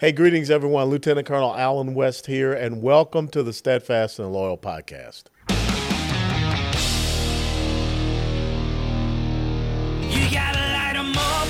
Hey, 0.00 0.12
greetings, 0.12 0.50
everyone. 0.50 0.88
Lieutenant 0.88 1.26
Colonel 1.26 1.54
Allen 1.54 1.92
West 1.92 2.24
here, 2.24 2.54
and 2.54 2.80
welcome 2.80 3.28
to 3.28 3.42
the 3.42 3.52
Steadfast 3.52 4.18
and 4.18 4.32
Loyal 4.32 4.56
podcast. 4.56 5.24
You 10.08 10.30
gotta 10.30 10.58
light 10.72 10.94
them 10.94 11.12
up 11.18 11.46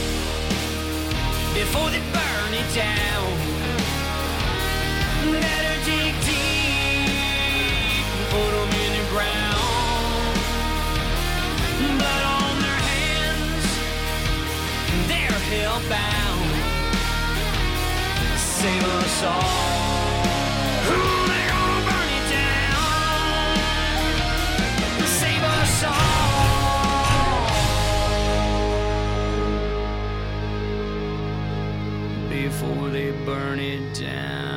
before 1.55 1.91
they 1.91 2.01
burn 2.11 2.55
it 2.55 2.75
down. 2.75 3.20
Before 32.31 32.89
they 32.89 33.11
burn 33.25 33.61
it 33.61 33.95
down. 33.95 34.50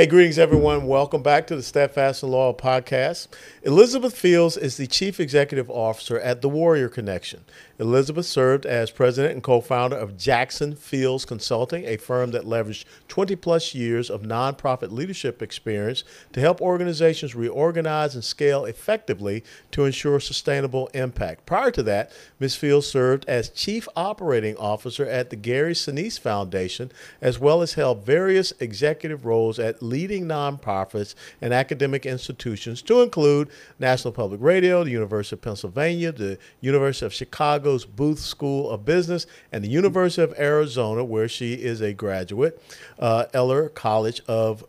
Hey, 0.00 0.06
greetings, 0.06 0.38
everyone. 0.38 0.86
Welcome 0.86 1.24
back 1.24 1.48
to 1.48 1.56
the 1.56 1.62
Steadfast 1.64 2.22
and 2.22 2.30
Loyal 2.30 2.54
podcast. 2.54 3.26
Elizabeth 3.64 4.16
Fields 4.16 4.56
is 4.56 4.76
the 4.76 4.86
Chief 4.86 5.18
Executive 5.18 5.68
Officer 5.68 6.20
at 6.20 6.40
The 6.40 6.48
Warrior 6.48 6.88
Connection. 6.88 7.44
Elizabeth 7.80 8.26
served 8.26 8.64
as 8.64 8.92
president 8.92 9.34
and 9.34 9.42
co 9.42 9.60
founder 9.60 9.96
of 9.96 10.16
Jackson 10.16 10.76
Fields 10.76 11.24
Consulting, 11.24 11.84
a 11.84 11.96
firm 11.96 12.30
that 12.30 12.44
leveraged 12.44 12.84
20 13.08 13.34
plus 13.36 13.74
years 13.74 14.08
of 14.08 14.22
nonprofit 14.22 14.92
leadership 14.92 15.42
experience 15.42 16.04
to 16.32 16.40
help 16.40 16.60
organizations 16.60 17.34
reorganize 17.34 18.14
and 18.14 18.22
scale 18.22 18.64
effectively 18.64 19.42
to 19.72 19.84
ensure 19.84 20.20
sustainable 20.20 20.88
impact. 20.94 21.44
Prior 21.44 21.72
to 21.72 21.82
that, 21.82 22.12
Ms. 22.38 22.54
Fields 22.54 22.86
served 22.86 23.24
as 23.26 23.48
Chief 23.48 23.88
Operating 23.96 24.56
Officer 24.58 25.04
at 25.04 25.30
the 25.30 25.36
Gary 25.36 25.74
Sinise 25.74 26.20
Foundation, 26.20 26.92
as 27.20 27.40
well 27.40 27.62
as 27.62 27.74
held 27.74 28.04
various 28.06 28.52
executive 28.60 29.24
roles 29.24 29.58
at 29.58 29.82
leading 29.88 30.26
nonprofits 30.26 31.14
and 31.40 31.54
academic 31.54 32.06
institutions, 32.06 32.82
to 32.82 33.02
include 33.02 33.48
National 33.78 34.12
Public 34.12 34.40
Radio, 34.40 34.84
the 34.84 34.90
University 34.90 35.36
of 35.36 35.42
Pennsylvania, 35.42 36.12
the 36.12 36.38
University 36.60 37.06
of 37.06 37.12
Chicago's 37.12 37.84
Booth 37.84 38.18
School 38.18 38.70
of 38.70 38.84
Business 38.84 39.26
and 39.52 39.64
the 39.64 39.68
University 39.68 40.22
of 40.22 40.38
Arizona, 40.38 41.04
where 41.04 41.28
she 41.28 41.54
is 41.54 41.80
a 41.80 41.92
graduate, 41.92 42.62
uh, 42.98 43.26
Eller 43.32 43.68
College 43.68 44.20
of, 44.28 44.64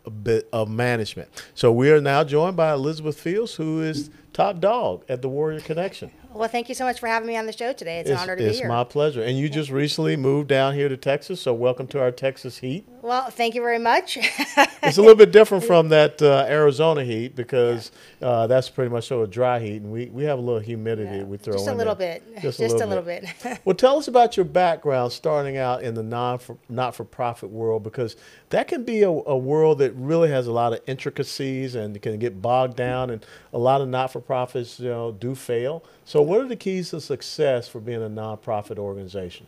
of 0.52 0.68
Management. 0.68 1.28
So 1.54 1.72
we 1.72 1.90
are 1.90 2.00
now 2.00 2.24
joined 2.24 2.56
by 2.56 2.72
Elizabeth 2.72 3.20
Fields, 3.20 3.54
who 3.54 3.82
is 3.82 4.10
top 4.32 4.60
dog 4.60 5.04
at 5.08 5.22
the 5.22 5.28
Warrior 5.28 5.60
Connection. 5.60 6.10
Well, 6.32 6.48
thank 6.48 6.68
you 6.68 6.76
so 6.76 6.84
much 6.84 7.00
for 7.00 7.08
having 7.08 7.26
me 7.26 7.36
on 7.36 7.46
the 7.46 7.52
show 7.52 7.72
today. 7.72 7.98
It's, 7.98 8.08
it's 8.08 8.16
an 8.16 8.22
honor 8.22 8.36
to 8.36 8.42
be 8.42 8.50
here. 8.50 8.66
It's 8.66 8.68
my 8.68 8.84
pleasure. 8.84 9.20
And 9.20 9.36
you 9.36 9.48
just 9.48 9.68
recently 9.68 10.16
moved 10.16 10.48
down 10.48 10.74
here 10.74 10.88
to 10.88 10.96
Texas, 10.96 11.42
so 11.42 11.52
welcome 11.52 11.88
to 11.88 12.00
our 12.00 12.12
Texas 12.12 12.58
heat. 12.58 12.86
Well, 13.02 13.30
thank 13.30 13.56
you 13.56 13.62
very 13.62 13.78
much. 13.78 14.16
it's 14.82 14.98
a 14.98 15.00
little 15.00 15.16
bit 15.16 15.32
different 15.32 15.64
from 15.64 15.88
that 15.88 16.22
uh, 16.22 16.46
Arizona 16.48 17.02
heat 17.02 17.34
because 17.34 17.90
yeah. 18.20 18.28
uh, 18.28 18.46
that's 18.46 18.68
pretty 18.68 18.90
much 18.90 19.08
so 19.08 19.22
a 19.22 19.26
dry 19.26 19.58
heat, 19.58 19.82
and 19.82 19.90
we, 19.90 20.06
we 20.06 20.22
have 20.24 20.38
a 20.38 20.42
little 20.42 20.60
humidity 20.60 21.18
yeah. 21.18 21.24
we 21.24 21.36
throw 21.36 21.54
just 21.54 21.66
a 21.66 21.74
little 21.74 21.94
there. 21.96 22.20
bit, 22.20 22.42
just, 22.42 22.60
just 22.60 22.76
a 22.76 22.86
little, 22.86 23.02
bit. 23.02 23.24
bit. 23.42 23.58
well, 23.64 23.74
tell 23.74 23.98
us 23.98 24.06
about 24.06 24.36
your 24.36 24.44
background 24.44 25.12
starting 25.12 25.56
out 25.56 25.82
in 25.82 25.94
the 25.94 26.02
non 26.02 26.38
not 26.68 26.94
for 26.94 27.04
profit 27.04 27.50
world 27.50 27.82
because 27.82 28.16
that 28.50 28.68
can 28.68 28.84
be 28.84 29.02
a, 29.02 29.08
a 29.08 29.36
world 29.36 29.78
that 29.78 29.92
really 29.94 30.28
has 30.28 30.46
a 30.46 30.52
lot 30.52 30.72
of 30.72 30.80
intricacies 30.86 31.74
and 31.74 32.00
can 32.02 32.18
get 32.18 32.40
bogged 32.40 32.76
down, 32.76 33.10
and 33.10 33.26
a 33.52 33.58
lot 33.58 33.80
of 33.80 33.88
not 33.88 34.12
for 34.12 34.20
profits 34.20 34.78
you 34.78 34.90
know 34.90 35.10
do 35.10 35.34
fail. 35.34 35.82
So, 36.04 36.19
what 36.22 36.40
are 36.40 36.48
the 36.48 36.56
keys 36.56 36.90
to 36.90 37.00
success 37.00 37.68
for 37.68 37.80
being 37.80 38.02
a 38.02 38.08
nonprofit 38.08 38.78
organization? 38.78 39.46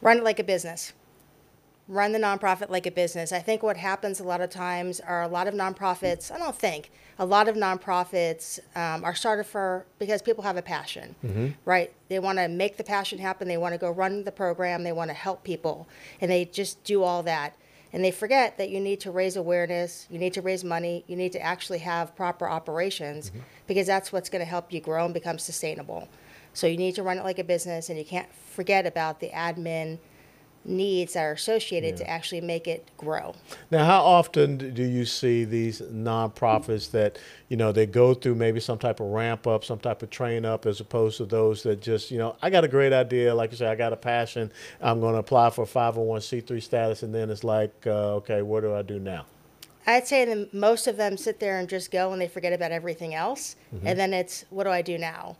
Run 0.00 0.18
it 0.18 0.24
like 0.24 0.38
a 0.38 0.44
business. 0.44 0.92
Run 1.86 2.12
the 2.12 2.18
nonprofit 2.18 2.70
like 2.70 2.86
a 2.86 2.90
business. 2.90 3.32
I 3.32 3.40
think 3.40 3.62
what 3.62 3.76
happens 3.76 4.20
a 4.20 4.24
lot 4.24 4.40
of 4.40 4.50
times 4.50 5.00
are 5.00 5.22
a 5.22 5.28
lot 5.28 5.48
of 5.48 5.54
nonprofits, 5.54 6.30
I 6.30 6.38
don't 6.38 6.56
think, 6.56 6.90
a 7.18 7.26
lot 7.26 7.48
of 7.48 7.56
nonprofits 7.56 8.58
um, 8.74 9.04
are 9.04 9.14
started 9.14 9.44
for 9.44 9.84
because 9.98 10.22
people 10.22 10.44
have 10.44 10.56
a 10.56 10.62
passion, 10.62 11.14
mm-hmm. 11.24 11.48
right? 11.64 11.92
They 12.08 12.18
want 12.18 12.38
to 12.38 12.48
make 12.48 12.76
the 12.76 12.84
passion 12.84 13.18
happen. 13.18 13.48
They 13.48 13.56
want 13.56 13.74
to 13.74 13.78
go 13.78 13.90
run 13.90 14.24
the 14.24 14.32
program. 14.32 14.82
They 14.82 14.92
want 14.92 15.10
to 15.10 15.14
help 15.14 15.44
people. 15.44 15.86
And 16.20 16.30
they 16.30 16.46
just 16.46 16.82
do 16.84 17.02
all 17.02 17.22
that. 17.24 17.54
And 17.94 18.04
they 18.04 18.10
forget 18.10 18.58
that 18.58 18.70
you 18.70 18.80
need 18.80 18.98
to 19.00 19.12
raise 19.12 19.36
awareness, 19.36 20.08
you 20.10 20.18
need 20.18 20.32
to 20.32 20.42
raise 20.42 20.64
money, 20.64 21.04
you 21.06 21.14
need 21.14 21.30
to 21.30 21.40
actually 21.40 21.78
have 21.78 22.16
proper 22.16 22.48
operations 22.48 23.30
mm-hmm. 23.30 23.38
because 23.68 23.86
that's 23.86 24.12
what's 24.12 24.28
going 24.28 24.40
to 24.40 24.46
help 24.46 24.72
you 24.72 24.80
grow 24.80 25.04
and 25.04 25.14
become 25.14 25.38
sustainable. 25.38 26.08
So 26.54 26.66
you 26.66 26.76
need 26.76 26.96
to 26.96 27.04
run 27.04 27.18
it 27.18 27.24
like 27.24 27.38
a 27.38 27.44
business, 27.44 27.90
and 27.90 27.98
you 27.98 28.04
can't 28.04 28.26
forget 28.50 28.84
about 28.84 29.20
the 29.20 29.28
admin 29.28 29.98
needs 30.64 31.14
that 31.14 31.22
are 31.24 31.32
associated 31.32 31.98
yeah. 31.98 32.04
to 32.04 32.10
actually 32.10 32.40
make 32.40 32.66
it 32.66 32.90
grow. 32.96 33.34
Now, 33.70 33.84
how 33.84 34.02
often 34.02 34.56
do 34.74 34.82
you 34.82 35.04
see 35.04 35.44
these 35.44 35.80
nonprofits 35.80 36.90
that 36.92 37.18
you 37.48 37.56
know 37.56 37.72
they 37.72 37.86
go 37.86 38.14
through 38.14 38.34
maybe 38.36 38.60
some 38.60 38.78
type 38.78 39.00
of 39.00 39.06
ramp 39.08 39.46
up, 39.46 39.64
some 39.64 39.78
type 39.78 40.02
of 40.02 40.10
train 40.10 40.44
up, 40.44 40.66
as 40.66 40.80
opposed 40.80 41.18
to 41.18 41.24
those 41.24 41.62
that 41.64 41.80
just 41.80 42.10
you 42.10 42.18
know 42.18 42.36
I 42.42 42.50
got 42.50 42.64
a 42.64 42.68
great 42.68 42.92
idea, 42.92 43.34
like 43.34 43.50
you 43.50 43.56
say, 43.56 43.66
I 43.66 43.74
got 43.74 43.92
a 43.92 43.96
passion, 43.96 44.50
I'm 44.80 45.00
going 45.00 45.14
to 45.14 45.20
apply 45.20 45.50
for 45.50 45.64
501c3 45.64 46.62
status, 46.62 47.02
and 47.02 47.14
then 47.14 47.30
it's 47.30 47.44
like, 47.44 47.86
uh, 47.86 48.16
okay, 48.16 48.42
what 48.42 48.60
do 48.60 48.74
I 48.74 48.82
do 48.82 48.98
now? 48.98 49.26
I'd 49.86 50.06
say 50.06 50.24
that 50.24 50.54
most 50.54 50.86
of 50.86 50.96
them 50.96 51.16
sit 51.16 51.40
there 51.40 51.58
and 51.58 51.68
just 51.68 51.90
go 51.90 52.12
and 52.12 52.20
they 52.20 52.28
forget 52.28 52.52
about 52.52 52.72
everything 52.72 53.14
else, 53.14 53.56
mm-hmm. 53.74 53.86
and 53.86 53.98
then 53.98 54.14
it's 54.14 54.44
what 54.50 54.64
do 54.64 54.70
I 54.70 54.82
do 54.82 54.96
now? 54.96 55.36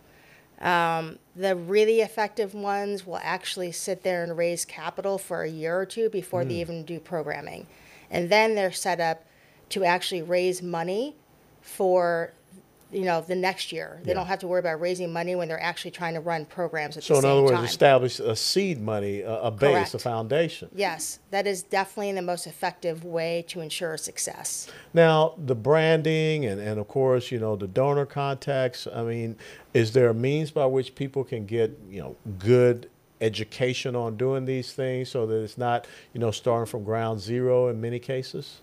Um, 0.60 1.18
the 1.34 1.56
really 1.56 2.00
effective 2.00 2.54
ones 2.54 3.06
will 3.06 3.20
actually 3.22 3.72
sit 3.72 4.02
there 4.02 4.22
and 4.22 4.36
raise 4.36 4.64
capital 4.64 5.18
for 5.18 5.42
a 5.42 5.48
year 5.48 5.78
or 5.78 5.86
two 5.86 6.08
before 6.08 6.44
mm. 6.44 6.48
they 6.48 6.54
even 6.56 6.84
do 6.84 7.00
programming. 7.00 7.66
And 8.10 8.30
then 8.30 8.54
they're 8.54 8.72
set 8.72 9.00
up 9.00 9.24
to 9.70 9.84
actually 9.84 10.22
raise 10.22 10.62
money 10.62 11.16
for 11.60 12.32
you 12.94 13.04
know 13.04 13.20
the 13.20 13.34
next 13.34 13.72
year. 13.72 14.00
They 14.04 14.14
don't 14.14 14.26
have 14.26 14.38
to 14.40 14.46
worry 14.46 14.60
about 14.60 14.80
raising 14.80 15.12
money 15.12 15.34
when 15.34 15.48
they're 15.48 15.62
actually 15.62 15.90
trying 15.90 16.14
to 16.14 16.20
run 16.20 16.46
programs 16.46 16.96
at 16.96 17.02
so 17.02 17.14
the 17.14 17.20
same 17.20 17.22
time. 17.22 17.22
So 17.22 17.28
in 17.28 17.32
other 17.32 17.42
words, 17.42 17.56
time. 17.56 17.64
establish 17.64 18.20
a 18.20 18.36
seed 18.36 18.80
money, 18.80 19.20
a, 19.20 19.34
a 19.42 19.50
base, 19.50 19.72
Correct. 19.72 19.94
a 19.94 19.98
foundation. 19.98 20.68
Yes, 20.74 21.18
that 21.30 21.46
is 21.46 21.62
definitely 21.62 22.12
the 22.12 22.22
most 22.22 22.46
effective 22.46 23.04
way 23.04 23.44
to 23.48 23.60
ensure 23.60 23.96
success. 23.96 24.70
Now 24.92 25.34
the 25.36 25.54
branding 25.54 26.46
and, 26.46 26.60
and 26.60 26.78
of 26.78 26.88
course 26.88 27.30
you 27.30 27.38
know 27.38 27.56
the 27.56 27.68
donor 27.68 28.06
contacts. 28.06 28.86
I 28.92 29.02
mean, 29.02 29.36
is 29.72 29.92
there 29.92 30.10
a 30.10 30.14
means 30.14 30.50
by 30.50 30.66
which 30.66 30.94
people 30.94 31.24
can 31.24 31.46
get 31.46 31.76
you 31.90 32.00
know 32.00 32.16
good 32.38 32.88
education 33.20 33.96
on 33.96 34.16
doing 34.16 34.44
these 34.44 34.72
things 34.72 35.08
so 35.08 35.26
that 35.26 35.42
it's 35.42 35.58
not 35.58 35.86
you 36.12 36.20
know 36.20 36.30
starting 36.30 36.66
from 36.66 36.84
ground 36.84 37.20
zero 37.20 37.68
in 37.68 37.80
many 37.80 37.98
cases? 37.98 38.60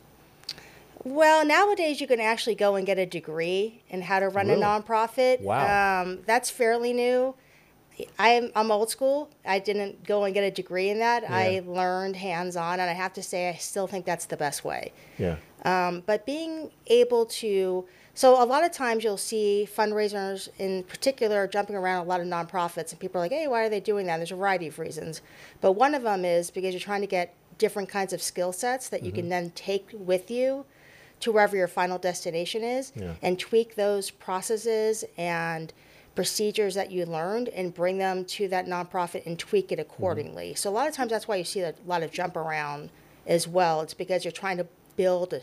Well, 1.04 1.46
nowadays 1.46 2.00
you 2.00 2.08
can 2.08 2.20
actually 2.20 2.56
go 2.56 2.76
and 2.76 2.86
get 2.86 3.00
a 3.00 3.06
degree 3.06 3.82
in 3.90 4.02
how 4.02 4.20
to 4.20 4.30
run 4.30 4.48
really? 4.48 4.62
a 4.62 4.66
nonprofit. 4.66 5.42
Wow. 5.42 6.02
Um, 6.04 6.20
that's 6.26 6.50
fairly 6.50 6.94
new. 6.94 7.36
I'm, 8.18 8.52
I'm 8.56 8.72
old 8.72 8.90
school. 8.90 9.30
I 9.46 9.60
didn't 9.60 10.04
go 10.06 10.24
and 10.24 10.34
get 10.34 10.44
a 10.44 10.52
degree 10.52 10.90
in 10.90 11.00
that. 11.00 11.24
Yeah. 11.24 11.36
I 11.36 11.62
learned 11.66 12.16
hands 12.16 12.56
on, 12.56 12.80
and 12.80 12.90
I 12.90 12.94
have 12.94 13.14
to 13.14 13.24
say, 13.24 13.50
I 13.50 13.54
still 13.56 13.88
think 13.88 14.06
that's 14.06 14.26
the 14.26 14.38
best 14.38 14.64
way. 14.64 14.92
Yeah. 15.18 15.38
Um, 15.66 16.02
but 16.06 16.26
being 16.26 16.72
able 16.88 17.26
to, 17.28 17.86
so 18.14 18.42
a 18.42 18.46
lot 18.46 18.64
of 18.64 18.72
times 18.72 19.04
you'll 19.04 19.18
see 19.18 19.68
fundraisers 19.72 20.50
in 20.58 20.84
particular 20.84 21.48
jumping 21.48 21.76
around 21.76 22.06
a 22.06 22.10
lot 22.10 22.22
of 22.22 22.28
nonprofits, 22.28 22.92
and 22.92 23.00
people 23.00 23.20
are 23.20 23.26
like, 23.26 23.32
hey, 23.32 23.48
why 23.48 23.64
are 23.64 23.70
they 23.70 23.80
doing 23.80 24.08
that? 24.08 24.14
And 24.14 24.22
there's 24.22 24.32
a 24.32 24.36
variety 24.36 24.68
of 24.68 24.80
reasons. 24.80 25.22
But 25.60 25.74
one 25.74 25.94
of 25.94 26.04
them 26.04 26.26
is 26.26 26.50
because 26.50 26.74
you're 26.74 26.82
trying 26.82 27.02
to 27.02 27.08
get 27.08 27.36
different 27.58 27.90
kinds 27.90 28.14
of 28.14 28.22
skill 28.22 28.52
sets 28.52 28.90
that 28.90 29.04
you 29.04 29.12
mm-hmm. 29.12 29.20
can 29.20 29.30
then 29.30 29.52
take 29.52 29.90
with 29.94 30.32
you 30.32 30.66
to 31.22 31.32
wherever 31.32 31.56
your 31.56 31.68
final 31.68 31.98
destination 31.98 32.64
is 32.64 32.92
yeah. 32.96 33.14
and 33.22 33.40
tweak 33.40 33.76
those 33.76 34.12
processes 34.12 35.04
and 35.18 35.74
procedures 36.14 36.76
that 36.76 36.92
you 36.92 37.06
learned 37.06 37.48
and 37.50 37.74
bring 37.74 37.98
them 37.98 38.26
to 38.26 38.48
that 38.50 38.68
nonprofit 38.68 39.26
and 39.26 39.40
tweak 39.40 39.72
it 39.72 39.80
accordingly. 39.80 40.50
Mm-hmm. 40.50 40.58
So 40.58 40.70
a 40.70 40.74
lot 40.74 40.88
of 40.88 40.94
times 40.94 41.12
that's 41.12 41.28
why 41.28 41.38
you 41.38 41.44
see 41.46 41.62
a 41.62 41.74
lot 41.86 42.04
of 42.04 42.12
jump 42.12 42.36
around 42.36 42.90
as 43.26 43.48
well. 43.48 43.82
It's 43.82 43.94
because 43.94 44.26
you're 44.26 44.32
trying 44.32 44.58
to 44.58 44.68
build 44.98 45.34
a, 45.34 45.42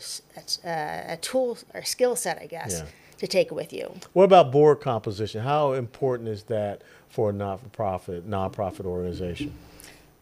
a, 0.63 1.13
a 1.13 1.17
tool 1.17 1.57
or 1.73 1.83
skill 1.83 2.15
set, 2.15 2.39
I 2.39 2.45
guess, 2.45 2.79
yeah. 2.79 2.85
to 3.17 3.27
take 3.27 3.49
with 3.49 3.73
you. 3.73 3.91
What 4.13 4.25
about 4.25 4.51
board 4.51 4.79
composition? 4.79 5.41
How 5.41 5.73
important 5.73 6.29
is 6.29 6.43
that 6.43 6.83
for 7.07 7.31
a 7.31 7.33
not-for-profit, 7.33 8.29
nonprofit 8.29 8.85
organization? 8.85 9.53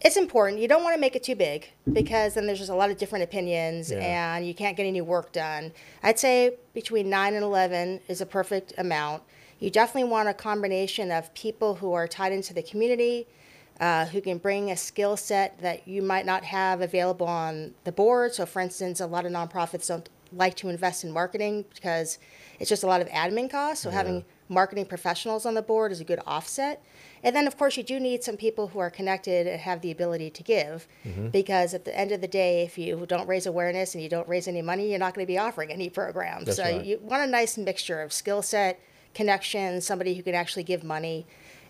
It's 0.02 0.18
important. 0.18 0.62
You 0.62 0.68
don't 0.68 0.84
want 0.84 0.96
to 0.96 1.02
make 1.02 1.16
it 1.16 1.24
too 1.24 1.36
big 1.36 1.70
because 1.92 2.36
then 2.36 2.46
there's 2.46 2.60
just 2.60 2.70
a 2.70 2.76
lot 2.76 2.92
of 2.92 2.98
different 2.98 3.24
opinions 3.24 3.92
yeah. 3.92 4.36
and 4.36 4.46
you 4.46 4.54
can't 4.54 4.78
get 4.78 4.86
any 4.86 5.02
work 5.02 5.32
done. 5.32 5.72
I'd 6.04 6.20
say 6.20 6.58
between 6.74 7.10
9 7.10 7.34
and 7.34 7.44
11 7.44 8.02
is 8.08 8.22
a 8.22 8.26
perfect 8.26 8.74
amount. 8.78 9.24
You 9.60 9.72
definitely 9.72 10.10
want 10.10 10.30
a 10.30 10.36
combination 10.36 11.12
of 11.12 11.34
people 11.34 11.76
who 11.76 11.94
are 11.94 12.08
tied 12.08 12.32
into 12.32 12.54
the 12.54 12.62
community, 12.62 13.28
uh, 13.80 14.06
who 14.06 14.22
can 14.22 14.38
bring 14.38 14.70
a 14.70 14.78
skill 14.78 15.18
set 15.18 15.60
that 15.60 15.88
you 15.88 16.04
might 16.04 16.28
not 16.28 16.44
have 16.44 16.82
available 16.82 17.28
on 17.28 17.74
the 17.84 17.92
board. 17.92 18.36
So, 18.36 18.46
for 18.46 18.62
instance, 18.62 19.00
a 19.00 19.08
lot 19.08 19.26
of 19.26 19.32
nonprofits 19.32 19.88
don't 19.88 20.08
like 20.32 20.56
to 20.58 20.70
invest 20.70 21.04
in 21.04 21.12
marketing 21.12 21.66
because 21.74 22.20
it's 22.60 22.70
just 22.70 22.84
a 22.84 22.88
lot 22.88 23.02
of 23.02 23.08
admin 23.10 23.50
costs. 23.50 23.84
So, 23.84 23.90
Yeah. 23.90 23.96
having 23.96 24.26
marketing 24.50 24.86
professionals 24.86 25.46
on 25.46 25.54
the 25.54 25.62
board 25.62 25.92
is 25.92 26.00
a 26.00 26.04
good 26.04 26.20
offset. 26.26 26.84
And 27.24 27.36
then, 27.36 27.48
of 27.48 27.58
course, 27.58 27.78
you 27.78 27.84
do 27.84 28.00
need 28.00 28.24
some 28.24 28.38
people 28.38 28.68
who 28.68 28.80
are 28.80 28.90
connected 28.90 29.48
and 29.48 29.60
have 29.60 29.82
the 29.82 29.92
ability 29.92 30.30
to 30.30 30.44
give. 30.44 30.88
Mm-hmm. 31.06 31.30
Because 31.30 31.74
at 31.74 31.86
the 31.86 31.98
end 31.98 32.12
of 32.12 32.22
the 32.22 32.28
day, 32.28 32.64
if 32.64 32.78
you 32.78 33.06
don't 33.08 33.28
raise 33.28 33.46
awareness 33.46 33.94
and 33.94 34.04
you 34.04 34.10
don't 34.10 34.28
raise 34.28 34.48
any 34.48 34.62
money, 34.62 34.90
you're 34.90 35.00
not 35.00 35.14
going 35.14 35.26
to 35.26 35.32
be 35.32 35.38
offering 35.38 35.72
any 35.72 35.90
programs. 35.90 36.46
That's 36.46 36.58
so, 36.58 36.64
right. 36.64 36.86
you 36.86 37.00
want 37.02 37.24
a 37.24 37.28
nice 37.28 37.58
mixture 37.58 38.02
of 38.02 38.14
skill 38.14 38.42
set, 38.42 38.80
connections, 39.14 39.86
somebody 39.86 40.14
who 40.14 40.24
can 40.24 40.36
actually 40.36 40.64
give 40.64 40.84
money, 40.84 41.26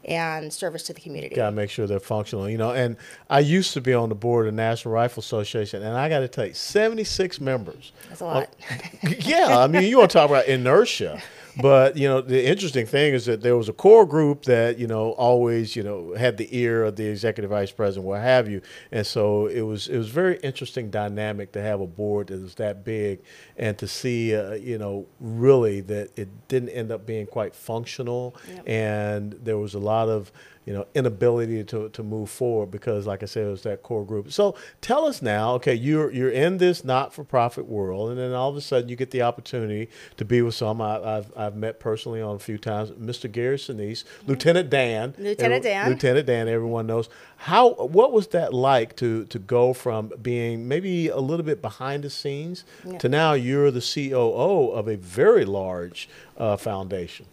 and 0.06 0.54
service 0.54 0.84
to 0.84 0.94
the 0.94 1.02
community. 1.02 1.36
Got 1.36 1.50
to 1.50 1.56
make 1.56 1.70
sure 1.70 1.88
they're 1.88 2.00
functional, 2.00 2.50
you 2.50 2.58
know. 2.58 2.72
And 2.72 2.98
I 3.30 3.40
used 3.40 3.74
to 3.74 3.82
be 3.82 3.94
on 3.94 4.10
the 4.10 4.16
board 4.16 4.48
of 4.48 4.54
the 4.54 4.56
National 4.56 4.94
Rifle 4.94 5.22
Association, 5.22 5.84
and 5.84 5.96
I 5.98 6.08
got 6.10 6.20
to 6.20 6.28
tell 6.28 6.46
you, 6.46 6.54
76 6.54 7.42
members. 7.42 7.92
That's 8.10 8.22
a 8.22 8.26
lot. 8.26 8.56
yeah, 9.20 9.60
I 9.60 9.68
mean, 9.68 9.84
you 9.84 9.98
want 9.98 10.12
to 10.12 10.18
talk 10.18 10.30
about 10.30 10.46
inertia. 10.46 11.22
But 11.62 11.98
you 11.98 12.08
know, 12.08 12.22
the 12.22 12.46
interesting 12.48 12.86
thing 12.86 13.14
is 13.14 13.26
that 13.26 13.42
there 13.42 13.56
was 13.58 13.70
a 13.70 13.74
core 13.74 14.06
group 14.06 14.44
that 14.44 14.78
you 14.78 14.88
know 14.88 15.12
always 15.12 15.76
you 15.76 15.84
know 15.84 16.14
had 16.14 16.38
the 16.38 16.48
ear 16.58 16.84
of 16.84 16.96
the 16.96 17.06
executive 17.06 17.50
vice 17.52 17.72
president, 17.72 18.06
what 18.06 18.22
have 18.22 18.50
you, 18.50 18.62
and 18.92 19.06
so 19.06 19.48
it 19.48 19.62
was 19.62 19.88
it 19.88 19.98
was 19.98 20.10
very 20.10 20.38
interesting 20.44 20.90
dynamic 20.90 21.52
to 21.54 21.62
have 21.62 21.82
a 21.82 21.88
board 21.88 22.28
that 22.28 22.42
was 22.42 22.56
that 22.56 22.84
big, 22.84 23.20
and 23.58 23.78
to 23.78 23.88
see 23.88 24.36
uh, 24.36 24.54
you 24.54 24.78
know 24.78 25.06
really 25.20 25.82
that 25.82 26.10
it 26.18 26.30
didn't 26.48 26.70
end 26.70 26.92
up 26.92 27.06
being 27.06 27.26
quite 27.26 27.56
functional, 27.56 28.36
Yep. 28.54 28.64
and 28.70 29.32
there 29.44 29.58
was 29.58 29.74
a 29.74 29.80
lot 29.80 30.10
of 30.10 30.32
you 30.68 30.74
know 30.74 30.86
inability 30.94 31.64
to, 31.64 31.88
to 31.90 32.04
move 32.04 32.30
forward 32.30 32.70
because 32.72 33.08
like 33.08 33.24
I 33.24 33.26
said 33.26 33.48
it 33.48 33.50
was 33.52 33.64
that 33.64 33.82
core 33.84 34.06
group. 34.06 34.32
So 34.34 34.54
tell 34.82 35.06
us 35.06 35.22
now, 35.22 35.54
okay, 35.56 35.74
you're 35.74 36.12
you're 36.12 36.30
in 36.30 36.58
this 36.58 36.84
not 36.84 37.14
for 37.14 37.24
profit 37.24 37.66
world, 37.68 38.10
and 38.10 38.20
then 38.20 38.34
all 38.34 38.50
of 38.50 38.58
a 38.58 38.62
sudden 38.62 38.90
you 38.90 38.98
get 38.98 39.12
the 39.12 39.22
opportunity 39.22 39.90
to 40.18 40.26
be 40.26 40.42
with 40.42 40.56
some 40.56 40.82
I, 40.82 41.00
I've 41.18 41.32
I've 41.38 41.56
met 41.56 41.80
personally 41.80 42.22
on 42.22 42.36
a 42.36 42.40
few 42.40 42.58
times, 42.58 42.92
Mr. 42.92 43.32
Gary 43.32 43.58
Sinise, 43.58 44.04
Lieutenant 44.28 44.70
Dan, 44.70 45.16
Lieutenant 45.18 45.66
Every- 45.66 45.72
Dan. 45.72 45.90
Lieutenant 45.90 46.28
Dan, 46.28 46.48
everyone 46.50 46.86
knows 46.86 47.08
how. 47.38 47.70
What 47.76 48.12
was 48.12 48.28
that 48.28 48.54
like 48.54 48.96
to 48.98 49.24
to 49.26 49.40
go 49.40 49.72
from 49.74 50.12
being 50.22 50.68
maybe 50.68 51.08
a 51.08 51.20
little 51.20 51.46
bit 51.46 51.62
behind 51.62 52.04
the 52.04 52.10
scenes 52.10 52.66
Yeah. 52.86 52.98
to 52.98 53.08
now 53.08 53.32
you're 53.34 53.72
the 53.72 53.80
COO 53.82 54.72
of 54.72 54.88
a 54.90 54.98
very 54.98 55.46
large 55.46 56.10
uh, 56.38 56.58
foundation. 56.58 57.26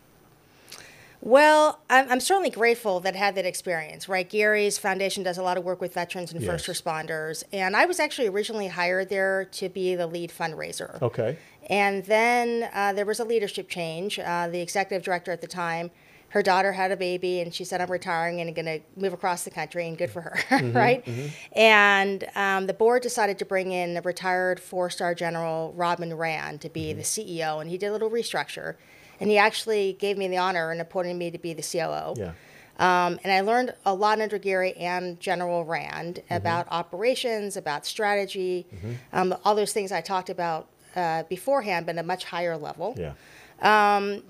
Well, 1.25 1.81
I'm, 1.89 2.07
I'm 2.11 2.21
certainly 2.21 2.51
grateful 2.51 3.01
that 3.01 3.15
I 3.15 3.17
had 3.17 3.35
that 3.37 3.47
experience, 3.47 4.11
right? 4.11 4.29
Gary's 4.29 4.77
foundation 4.77 5.23
does 5.23 5.39
a 5.39 5.43
lot 5.43 5.57
of 5.57 5.65
work 5.65 5.81
with 5.81 5.95
veterans 5.95 6.35
and 6.35 6.45
first 6.45 6.67
responders. 6.67 7.45
And 7.51 7.75
I 7.75 7.87
was 7.87 7.99
actually 7.99 8.29
originally 8.29 8.69
hired 8.69 9.09
there 9.09 9.47
to 9.53 9.71
be 9.71 9.95
the 9.95 10.07
lead 10.07 10.31
fundraiser. 10.31 11.01
Okay. 11.01 11.39
And 11.71 12.05
then 12.05 12.69
uh, 12.75 12.93
there 12.93 13.07
was 13.07 13.21
a 13.21 13.25
leadership 13.25 13.71
change. 13.71 14.19
Uh, 14.19 14.49
the 14.49 14.61
executive 14.61 15.03
director 15.03 15.33
at 15.33 15.41
the 15.41 15.47
time, 15.47 15.91
her 16.29 16.43
daughter 16.43 16.73
had 16.73 16.91
a 16.91 16.97
baby, 16.97 17.41
and 17.41 17.55
she 17.55 17.65
said, 17.65 17.81
I'm 17.81 17.91
retiring 17.91 18.43
and 18.43 18.55
going 18.55 18.67
to 18.67 18.81
move 18.95 19.15
across 19.15 19.45
the 19.45 19.51
country, 19.51 19.89
and 19.89 19.97
good 19.97 20.11
for 20.11 20.21
her, 20.21 20.63
right? 20.73 21.09
And 21.53 22.29
um, 22.35 22.67
the 22.67 22.75
board 22.75 23.03
decided 23.03 23.39
to 23.39 23.47
bring 23.47 23.73
in 23.73 23.97
a 23.97 24.03
retired 24.03 24.61
four 24.61 24.91
star 24.91 25.15
general, 25.15 25.73
Robin 25.75 26.13
Rand, 26.13 26.61
to 26.61 26.69
be 26.69 26.93
the 26.93 27.03
CEO, 27.03 27.63
and 27.63 27.71
he 27.71 27.79
did 27.79 27.87
a 27.87 27.93
little 27.93 28.11
restructure. 28.11 28.75
And 29.21 29.31
he 29.31 29.39
actually 29.39 29.95
gave 29.95 30.19
me 30.19 30.29
the 30.29 30.39
honor 30.39 30.71
and 30.71 30.81
appointed 30.81 31.15
me 31.17 31.31
to 31.31 31.39
be 31.39 31.53
the 31.55 31.63
COO. 31.63 32.15
Yeah. 32.17 32.33
Um, 32.77 33.21
and 33.23 33.33
I 33.33 33.41
learned 33.41 33.73
a 33.87 33.95
lot 33.95 34.21
under 34.21 34.37
Gary 34.39 34.73
and 34.77 35.21
General 35.21 35.65
Rand 35.65 36.17
Mm-hmm. 36.25 36.35
about 36.35 36.67
operations, 36.71 37.57
about 37.57 37.87
strategy, 37.87 38.67
um, 39.13 39.35
all 39.45 39.55
those 39.55 39.73
things 39.73 39.93
I 39.93 40.01
talked 40.01 40.29
about 40.31 40.69
uh, 40.97 41.23
beforehand, 41.25 41.87
but 41.87 41.97
at 41.97 42.05
a 42.05 42.07
much 42.07 42.25
higher 42.25 42.57
level. 42.57 42.95
Yeah. 42.99 43.13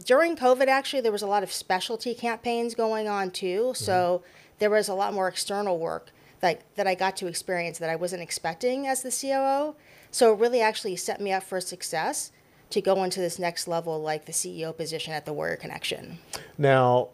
During 0.04 0.36
COVID, 0.36 0.66
actually, 0.66 1.00
there 1.02 1.12
was 1.12 1.22
a 1.22 1.26
lot 1.26 1.42
of 1.42 1.52
specialty 1.52 2.14
campaigns 2.14 2.74
going 2.74 3.08
on 3.08 3.30
too. 3.30 3.72
So 3.74 4.22
there 4.58 4.70
was 4.70 4.88
a 4.88 4.94
lot 4.94 5.14
more 5.14 5.28
external 5.28 5.78
work 5.78 6.10
that, 6.40 6.62
that 6.76 6.86
I 6.86 6.94
got 6.94 7.16
to 7.18 7.26
experience 7.26 7.78
that 7.78 7.90
I 7.90 7.96
wasn't 7.96 8.22
expecting 8.22 8.86
as 8.86 9.02
the 9.02 9.10
COO. 9.10 9.74
So 10.10 10.32
it 10.32 10.38
really 10.38 10.60
actually 10.60 10.96
set 10.96 11.20
me 11.20 11.32
up 11.32 11.42
for 11.42 11.60
success 11.60 12.30
to 12.74 12.80
go 12.80 13.04
into 13.04 13.20
this 13.20 13.38
next 13.38 13.66
level, 13.68 14.00
like 14.02 14.26
the 14.26 14.32
CEO 14.32 14.76
position 14.76 15.12
at 15.12 15.24
the 15.24 15.32
Warrior 15.32 15.56
Connection. 15.56 16.18
Now, 16.58 17.08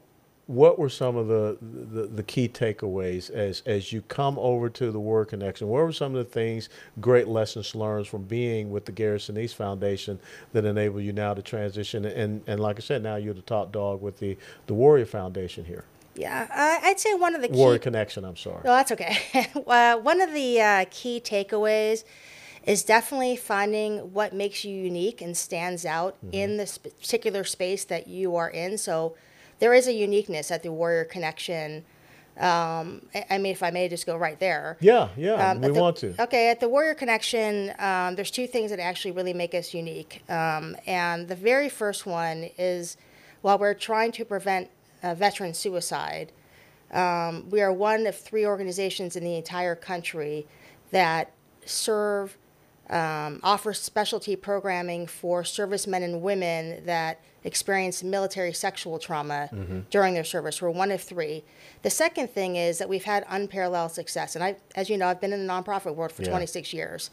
what 0.46 0.78
were 0.78 0.88
some 0.88 1.16
of 1.16 1.28
the, 1.28 1.58
the, 1.60 2.06
the 2.06 2.22
key 2.22 2.48
takeaways 2.48 3.30
as, 3.30 3.62
as 3.66 3.92
you 3.92 4.02
come 4.02 4.38
over 4.38 4.68
to 4.70 4.90
the 4.90 4.98
Warrior 4.98 5.26
Connection? 5.26 5.68
What 5.68 5.84
were 5.84 5.92
some 5.92 6.16
of 6.16 6.24
the 6.24 6.30
things, 6.30 6.70
great 7.00 7.28
lessons 7.28 7.74
learned 7.74 8.08
from 8.08 8.22
being 8.24 8.70
with 8.70 8.86
the 8.86 8.92
Gary 8.92 9.18
Sinise 9.18 9.54
Foundation 9.54 10.18
that 10.52 10.64
enable 10.64 11.00
you 11.00 11.12
now 11.12 11.34
to 11.34 11.42
transition? 11.42 12.04
And, 12.06 12.42
and 12.46 12.58
like 12.58 12.78
I 12.78 12.80
said, 12.80 13.02
now 13.02 13.16
you're 13.16 13.34
the 13.34 13.42
top 13.42 13.70
dog 13.70 14.00
with 14.02 14.18
the, 14.18 14.36
the 14.66 14.74
Warrior 14.74 15.06
Foundation 15.06 15.64
here. 15.66 15.84
Yeah, 16.16 16.48
I- 16.50 16.88
I'd 16.88 16.98
say 16.98 17.14
one 17.14 17.34
of 17.34 17.42
the 17.42 17.48
key 17.48 17.54
Warrior 17.54 17.78
Connection, 17.78 18.24
I'm 18.24 18.36
sorry. 18.36 18.62
No, 18.64 18.72
that's 18.72 18.90
okay. 18.92 19.18
uh, 19.66 19.98
one 19.98 20.20
of 20.22 20.32
the 20.32 20.60
uh, 20.60 20.84
key 20.90 21.20
takeaways 21.20 22.04
is 22.64 22.82
definitely 22.84 23.36
finding 23.36 24.12
what 24.12 24.34
makes 24.34 24.64
you 24.64 24.74
unique 24.74 25.20
and 25.22 25.36
stands 25.36 25.86
out 25.86 26.16
in 26.32 26.56
this 26.56 26.78
particular 26.78 27.42
space 27.44 27.84
that 27.84 28.06
you 28.06 28.36
are 28.36 28.50
in. 28.50 28.76
So 28.76 29.16
there 29.60 29.72
is 29.74 29.86
a 29.88 29.92
uniqueness 29.92 30.50
at 30.50 30.62
the 30.62 30.70
Warrior 30.70 31.04
Connection. 31.04 31.84
Um, 32.38 33.06
I, 33.14 33.24
I 33.30 33.38
mean, 33.38 33.52
if 33.52 33.62
I 33.62 33.70
may 33.70 33.88
just 33.88 34.06
go 34.06 34.16
right 34.16 34.38
there. 34.38 34.76
Yeah, 34.80 35.08
yeah, 35.16 35.50
Um, 35.50 35.60
we 35.60 35.68
the- 35.68 35.80
want 35.80 35.96
to. 35.98 36.14
Okay, 36.22 36.48
at 36.50 36.60
the 36.60 36.68
Warrior 36.68 36.94
Connection, 36.94 37.72
um, 37.78 38.14
there's 38.14 38.30
two 38.30 38.46
things 38.46 38.70
that 38.70 38.78
actually 38.80 39.12
really 39.12 39.34
make 39.34 39.54
us 39.54 39.74
unique. 39.74 40.22
Um, 40.28 40.76
and 40.86 41.28
the 41.28 41.34
very 41.34 41.68
first 41.68 42.06
one 42.06 42.50
is 42.56 42.96
while 43.42 43.58
we're 43.58 43.74
trying 43.74 44.12
to 44.12 44.24
prevent 44.24 44.70
uh, 45.02 45.14
veteran 45.14 45.54
suicide, 45.54 46.32
um, 46.92 47.48
we 47.50 47.60
are 47.62 47.72
one 47.72 48.06
of 48.06 48.16
three 48.16 48.44
organizations 48.46 49.16
in 49.16 49.24
the 49.24 49.36
entire 49.36 49.74
country 49.74 50.46
that 50.90 51.32
serve, 51.64 52.36
um, 52.90 53.40
offer 53.42 53.72
specialty 53.72 54.36
programming 54.36 55.06
for 55.06 55.44
servicemen 55.44 56.02
and 56.02 56.22
women 56.22 56.84
that 56.86 57.20
experience 57.44 58.02
military 58.02 58.52
sexual 58.52 58.98
trauma 58.98 59.48
during 59.90 60.12
their 60.14 60.24
service. 60.24 60.60
We're 60.60 60.70
one 60.70 60.90
of 60.90 61.00
three. 61.00 61.42
The 61.82 61.88
second 61.90 62.28
thing 62.30 62.56
is 62.56 62.78
that 62.78 62.88
we've 62.88 63.04
had 63.04 63.24
unparalleled 63.30 63.92
success. 63.92 64.34
And 64.34 64.44
I, 64.44 64.56
as 64.74 64.90
you 64.90 64.98
know, 64.98 65.06
I've 65.08 65.20
been 65.20 65.32
in 65.32 65.46
the 65.46 65.52
nonprofit 65.52 65.94
world 65.94 66.12
for 66.12 66.22
Yeah. 66.22 66.30
26 66.30 66.72
years. 66.74 67.10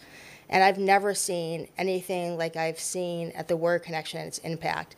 And 0.50 0.63
I've 0.63 0.77
never 0.77 1.13
seen 1.13 1.67
anything 1.77 2.38
like 2.38 2.55
I've 2.55 2.79
seen 2.79 3.31
at 3.31 3.48
the 3.48 3.55
Warrior 3.55 3.79
Connection 3.79 4.19
and 4.19 4.27
its 4.27 4.39
impact. 4.39 4.96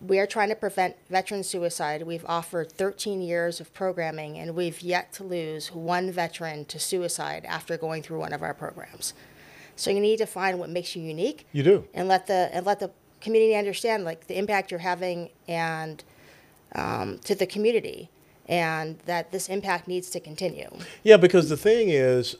We 0.00 0.18
are 0.18 0.26
trying 0.26 0.48
to 0.48 0.56
prevent 0.56 0.96
veteran 1.10 1.44
suicide. 1.44 2.02
We've 2.02 2.24
offered 2.26 2.72
13 2.72 3.22
years 3.22 3.60
of 3.60 3.72
programming, 3.72 4.38
and 4.38 4.54
we've 4.56 4.80
yet 4.80 5.12
to 5.14 5.24
lose 5.24 5.72
one 5.72 6.10
veteran 6.10 6.64
to 6.66 6.78
suicide 6.78 7.44
after 7.46 7.76
going 7.76 8.02
through 8.02 8.18
one 8.18 8.32
of 8.32 8.42
our 8.42 8.52
programs. 8.54 9.14
So 9.76 9.90
you 9.90 10.00
need 10.00 10.18
to 10.18 10.26
find 10.26 10.58
what 10.58 10.70
makes 10.70 10.94
you 10.94 11.02
unique, 11.02 11.46
You 11.52 11.62
do. 11.62 11.88
and 11.94 12.08
let 12.08 12.26
the 12.26 12.50
and 12.52 12.64
let 12.66 12.78
the 12.80 12.90
community 13.20 13.54
understand 13.54 14.04
like 14.04 14.26
the 14.26 14.36
impact 14.38 14.70
you're 14.70 14.80
having 14.80 15.30
and 15.48 16.02
um, 16.74 17.18
to 17.24 17.34
the 17.34 17.46
community, 17.46 18.08
and 18.48 18.98
that 19.06 19.30
this 19.32 19.48
impact 19.48 19.86
needs 19.88 20.10
to 20.10 20.20
continue. 20.20 20.68
Yeah, 21.02 21.16
because 21.18 21.48
the 21.48 21.56
thing 21.56 21.88
is, 21.90 22.36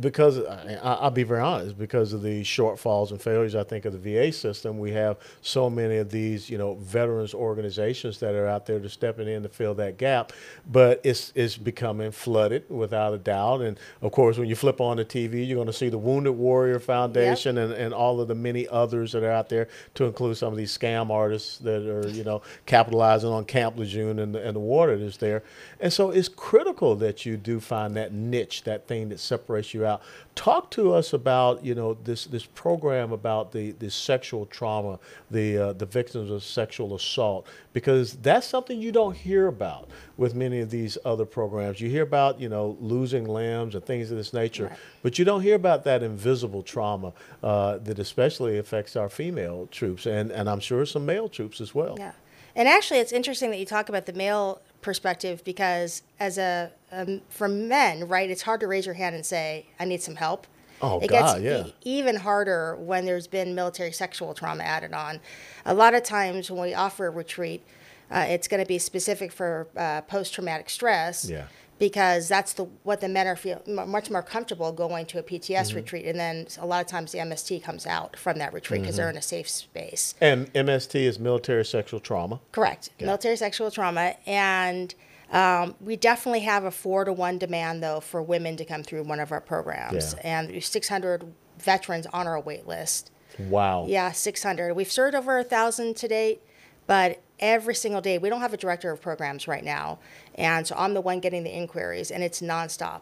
because 0.00 0.38
I, 0.38 0.78
I'll 0.82 1.10
be 1.10 1.22
very 1.22 1.40
honest, 1.40 1.78
because 1.78 2.12
of 2.12 2.22
the 2.22 2.42
shortfalls 2.42 3.10
and 3.10 3.20
failures, 3.20 3.54
I 3.54 3.64
think 3.64 3.84
of 3.84 3.92
the 3.92 3.98
VA 3.98 4.32
system, 4.32 4.78
we 4.78 4.92
have 4.92 5.18
so 5.42 5.68
many 5.70 5.96
of 5.96 6.10
these, 6.10 6.50
you 6.50 6.58
know, 6.58 6.74
veterans 6.74 7.34
organizations 7.34 8.18
that 8.20 8.34
are 8.34 8.46
out 8.46 8.66
there 8.66 8.78
to 8.78 8.88
stepping 8.88 9.28
in 9.28 9.42
to 9.42 9.48
fill 9.48 9.74
that 9.74 9.98
gap. 9.98 10.32
But 10.70 11.00
it's 11.04 11.32
it's 11.34 11.56
becoming 11.56 12.10
flooded 12.10 12.68
without 12.68 13.14
a 13.14 13.18
doubt. 13.18 13.60
And 13.62 13.78
of 14.02 14.12
course, 14.12 14.38
when 14.38 14.48
you 14.48 14.56
flip 14.56 14.80
on 14.80 14.96
the 14.96 15.04
TV, 15.04 15.46
you're 15.46 15.56
going 15.56 15.66
to 15.66 15.72
see 15.72 15.88
the 15.88 15.98
Wounded 15.98 16.36
Warrior 16.36 16.78
Foundation 16.78 17.58
and, 17.58 17.72
and 17.72 17.94
all 17.94 18.20
of 18.20 18.28
the 18.28 18.34
many 18.34 18.68
others 18.68 19.12
that 19.12 19.22
are 19.22 19.30
out 19.30 19.48
there, 19.48 19.68
to 19.94 20.04
include 20.04 20.36
some 20.36 20.52
of 20.52 20.56
these 20.56 20.76
scam 20.76 21.10
artists 21.10 21.58
that 21.58 21.88
are, 21.88 22.08
you 22.08 22.24
know, 22.24 22.42
capitalizing 22.66 23.30
on 23.30 23.44
Camp 23.44 23.78
Lejeune 23.78 24.18
and 24.18 24.34
the, 24.34 24.46
and 24.46 24.54
the 24.54 24.60
water 24.60 24.96
that's 24.96 25.16
there. 25.16 25.42
And 25.80 25.92
so 25.92 26.10
it's 26.10 26.28
critical 26.28 26.94
that 26.96 27.26
you 27.26 27.36
do 27.36 27.60
find 27.60 27.96
that 27.96 28.12
niche, 28.12 28.62
that 28.64 28.86
thing 28.86 29.08
that 29.10 29.20
separates 29.20 29.65
you 29.74 29.84
out. 29.86 30.02
Talk 30.34 30.70
to 30.72 30.92
us 30.92 31.12
about, 31.12 31.64
you 31.64 31.74
know, 31.74 31.94
this 32.04 32.24
this 32.26 32.44
program 32.46 33.12
about 33.12 33.52
the 33.52 33.72
the 33.72 33.90
sexual 33.90 34.46
trauma, 34.46 34.98
the 35.30 35.58
uh, 35.58 35.72
the 35.72 35.86
victims 35.86 36.30
of 36.30 36.42
sexual 36.44 36.94
assault, 36.94 37.46
because 37.72 38.14
that's 38.14 38.46
something 38.46 38.80
you 38.80 38.92
don't 38.92 39.16
hear 39.16 39.46
about 39.46 39.88
with 40.16 40.34
many 40.34 40.60
of 40.60 40.70
these 40.70 40.98
other 41.04 41.24
programs. 41.24 41.80
You 41.80 41.88
hear 41.90 42.02
about, 42.02 42.40
you 42.40 42.48
know, 42.48 42.76
losing 42.80 43.24
limbs 43.26 43.74
and 43.74 43.84
things 43.84 44.10
of 44.10 44.16
this 44.16 44.32
nature, 44.32 44.66
Right. 44.66 44.78
but 45.02 45.18
you 45.18 45.24
don't 45.24 45.42
hear 45.42 45.54
about 45.56 45.84
that 45.84 46.02
invisible 46.02 46.62
trauma 46.62 47.12
uh, 47.42 47.78
that 47.78 47.98
especially 47.98 48.58
affects 48.58 48.96
our 48.96 49.08
female 49.08 49.68
troops 49.70 50.06
and 50.06 50.30
and 50.30 50.48
I'm 50.48 50.60
sure 50.60 50.84
some 50.86 51.06
male 51.06 51.28
troops 51.28 51.60
as 51.60 51.74
well. 51.74 51.96
Yeah. 51.98 52.12
And 52.58 52.68
actually, 52.68 53.00
it's 53.00 53.12
interesting 53.12 53.50
that 53.50 53.58
you 53.58 53.66
talk 53.66 53.90
about 53.90 54.06
the 54.06 54.14
male 54.14 54.62
perspective 54.86 55.42
because 55.44 56.02
as 56.20 56.38
a 56.38 56.70
um, 56.92 57.20
for 57.28 57.48
men, 57.48 58.08
right, 58.08 58.30
it's 58.30 58.42
hard 58.42 58.60
to 58.60 58.68
raise 58.68 58.86
your 58.86 58.94
hand 58.94 59.14
and 59.16 59.26
say, 59.26 59.66
"I 59.78 59.84
need 59.84 60.00
some 60.00 60.14
help." 60.16 60.46
Oh, 60.80 61.00
it 61.00 61.08
God, 61.08 61.42
gets 61.42 61.44
yeah. 61.44 61.66
e- 61.66 61.74
even 61.98 62.16
harder 62.16 62.76
when 62.76 63.04
there's 63.04 63.26
been 63.26 63.54
military 63.54 63.92
sexual 63.92 64.32
trauma 64.32 64.62
added 64.62 64.92
on. 64.94 65.20
A 65.64 65.74
lot 65.74 65.94
of 65.94 66.04
times 66.04 66.50
when 66.50 66.62
we 66.62 66.72
offer 66.74 67.06
a 67.06 67.10
retreat, 67.10 67.62
uh, 68.10 68.26
it's 68.28 68.46
going 68.46 68.62
to 68.62 68.68
be 68.68 68.78
specific 68.78 69.32
for 69.32 69.66
uh, 69.76 70.02
post-traumatic 70.02 70.70
stress. 70.70 71.28
Yeah. 71.28 71.46
Because 71.78 72.26
that's 72.26 72.54
the 72.54 72.64
what 72.84 73.02
the 73.02 73.08
men 73.08 73.26
are 73.26 73.36
feel 73.36 73.60
much 73.66 74.10
more 74.10 74.22
comfortable 74.22 74.72
going 74.72 75.04
to 75.06 75.18
a 75.18 75.22
PTS 75.22 75.66
Mm-hmm. 75.68 75.76
retreat, 75.76 76.06
and 76.06 76.18
then 76.18 76.46
a 76.58 76.64
lot 76.66 76.80
of 76.80 76.86
times 76.86 77.12
the 77.12 77.18
MST 77.18 77.62
comes 77.62 77.86
out 77.86 78.16
from 78.18 78.38
that 78.38 78.54
retreat 78.54 78.80
because 78.80 78.94
Mm-hmm. 78.94 79.02
they're 79.02 79.10
in 79.10 79.16
a 79.18 79.22
safe 79.22 79.48
space. 79.48 80.14
And 80.20 80.50
MST 80.54 80.94
is 80.94 81.18
military 81.18 81.64
sexual 81.66 82.00
trauma. 82.00 82.40
Correct. 82.52 82.88
Military 82.98 83.36
sexual 83.36 83.70
trauma. 83.70 84.14
And 84.26 84.94
um, 85.30 85.74
we 85.80 85.96
definitely 85.96 86.40
have 86.40 86.64
a 86.64 86.70
four 86.70 87.04
to 87.04 87.12
one 87.12 87.36
demand, 87.36 87.82
though, 87.82 88.00
for 88.00 88.22
women 88.22 88.56
to 88.56 88.64
come 88.64 88.82
through 88.82 89.02
one 89.02 89.20
of 89.20 89.30
our 89.30 89.40
programs. 89.42 90.14
Yeah. 90.24 90.40
And 90.40 90.64
600 90.64 91.24
veterans 91.58 92.06
on 92.06 92.26
our 92.26 92.40
wait 92.40 92.66
list. 92.66 93.10
Wow. 93.38 93.84
Yeah, 93.86 94.12
600. 94.12 94.72
We've 94.74 94.90
served 94.90 95.14
over 95.14 95.34
a 95.36 95.40
1,000 95.42 95.94
to 95.96 96.08
date, 96.08 96.40
but 96.86 97.20
every 97.40 97.74
single 97.74 98.00
day, 98.00 98.18
we 98.18 98.28
don't 98.28 98.40
have 98.40 98.54
a 98.54 98.56
director 98.56 98.90
of 98.90 99.00
programs 99.00 99.48
right 99.48 99.64
now. 99.64 99.98
And 100.34 100.66
so 100.66 100.74
I'm 100.76 100.94
the 100.94 101.00
one 101.00 101.20
getting 101.20 101.44
the 101.44 101.50
inquiries, 101.50 102.10
and 102.10 102.22
it's 102.22 102.40
nonstop. 102.40 103.00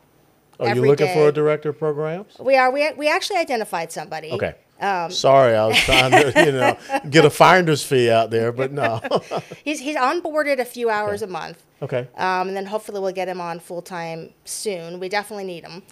Are 0.60 0.66
you 0.66 0.70
Every 0.70 0.88
looking 0.88 1.12
for 1.12 1.28
a 1.28 1.32
director 1.32 1.70
of 1.70 1.78
programs? 1.78 2.36
We 2.38 2.56
are. 2.56 2.70
We, 2.70 2.92
we 2.92 3.08
actually 3.08 3.38
identified 3.38 3.90
somebody. 3.90 4.30
Okay. 4.30 4.54
Um, 4.80 5.10
Sorry, 5.10 5.54
I 5.54 5.66
was 5.66 5.76
trying 5.78 6.10
to, 6.10 6.32
you 6.46 6.52
know, 6.52 6.76
get 7.08 7.24
a 7.24 7.30
finder's 7.30 7.82
fee 7.84 8.10
out 8.10 8.30
there, 8.30 8.52
but 8.52 8.72
no. 8.72 9.00
He's, 9.64 9.80
he's 9.80 9.96
onboarded 9.96 10.58
a 10.58 10.64
few 10.64 10.90
hours 10.90 11.22
a 11.22 11.26
month. 11.26 11.64
okay. 11.80 12.08
um, 12.16 12.48
and 12.48 12.56
then 12.56 12.66
hopefully 12.66 13.00
we'll 13.00 13.12
get 13.12 13.28
him 13.28 13.40
on 13.40 13.60
full 13.60 13.82
time 13.82 14.30
soon. 14.44 14.98
We 14.98 15.08
definitely 15.08 15.44
need 15.44 15.64
him. 15.64 15.82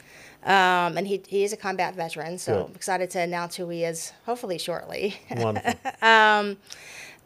Um, 0.45 0.99
and 0.99 1.07
he, 1.07 1.23
he 1.29 1.45
is 1.45 1.53
a 1.53 1.57
combat 1.57 1.95
veteran, 1.95 2.37
so 2.39 2.55
Good. 2.55 2.67
I'm 2.67 2.75
excited 2.75 3.11
to 3.11 3.21
announce 3.21 3.55
who 3.55 3.69
he 3.69 3.85
is 3.85 4.13
hopefully 4.27 4.59
shortly. 4.59 5.17
Wonderful. 5.31 5.75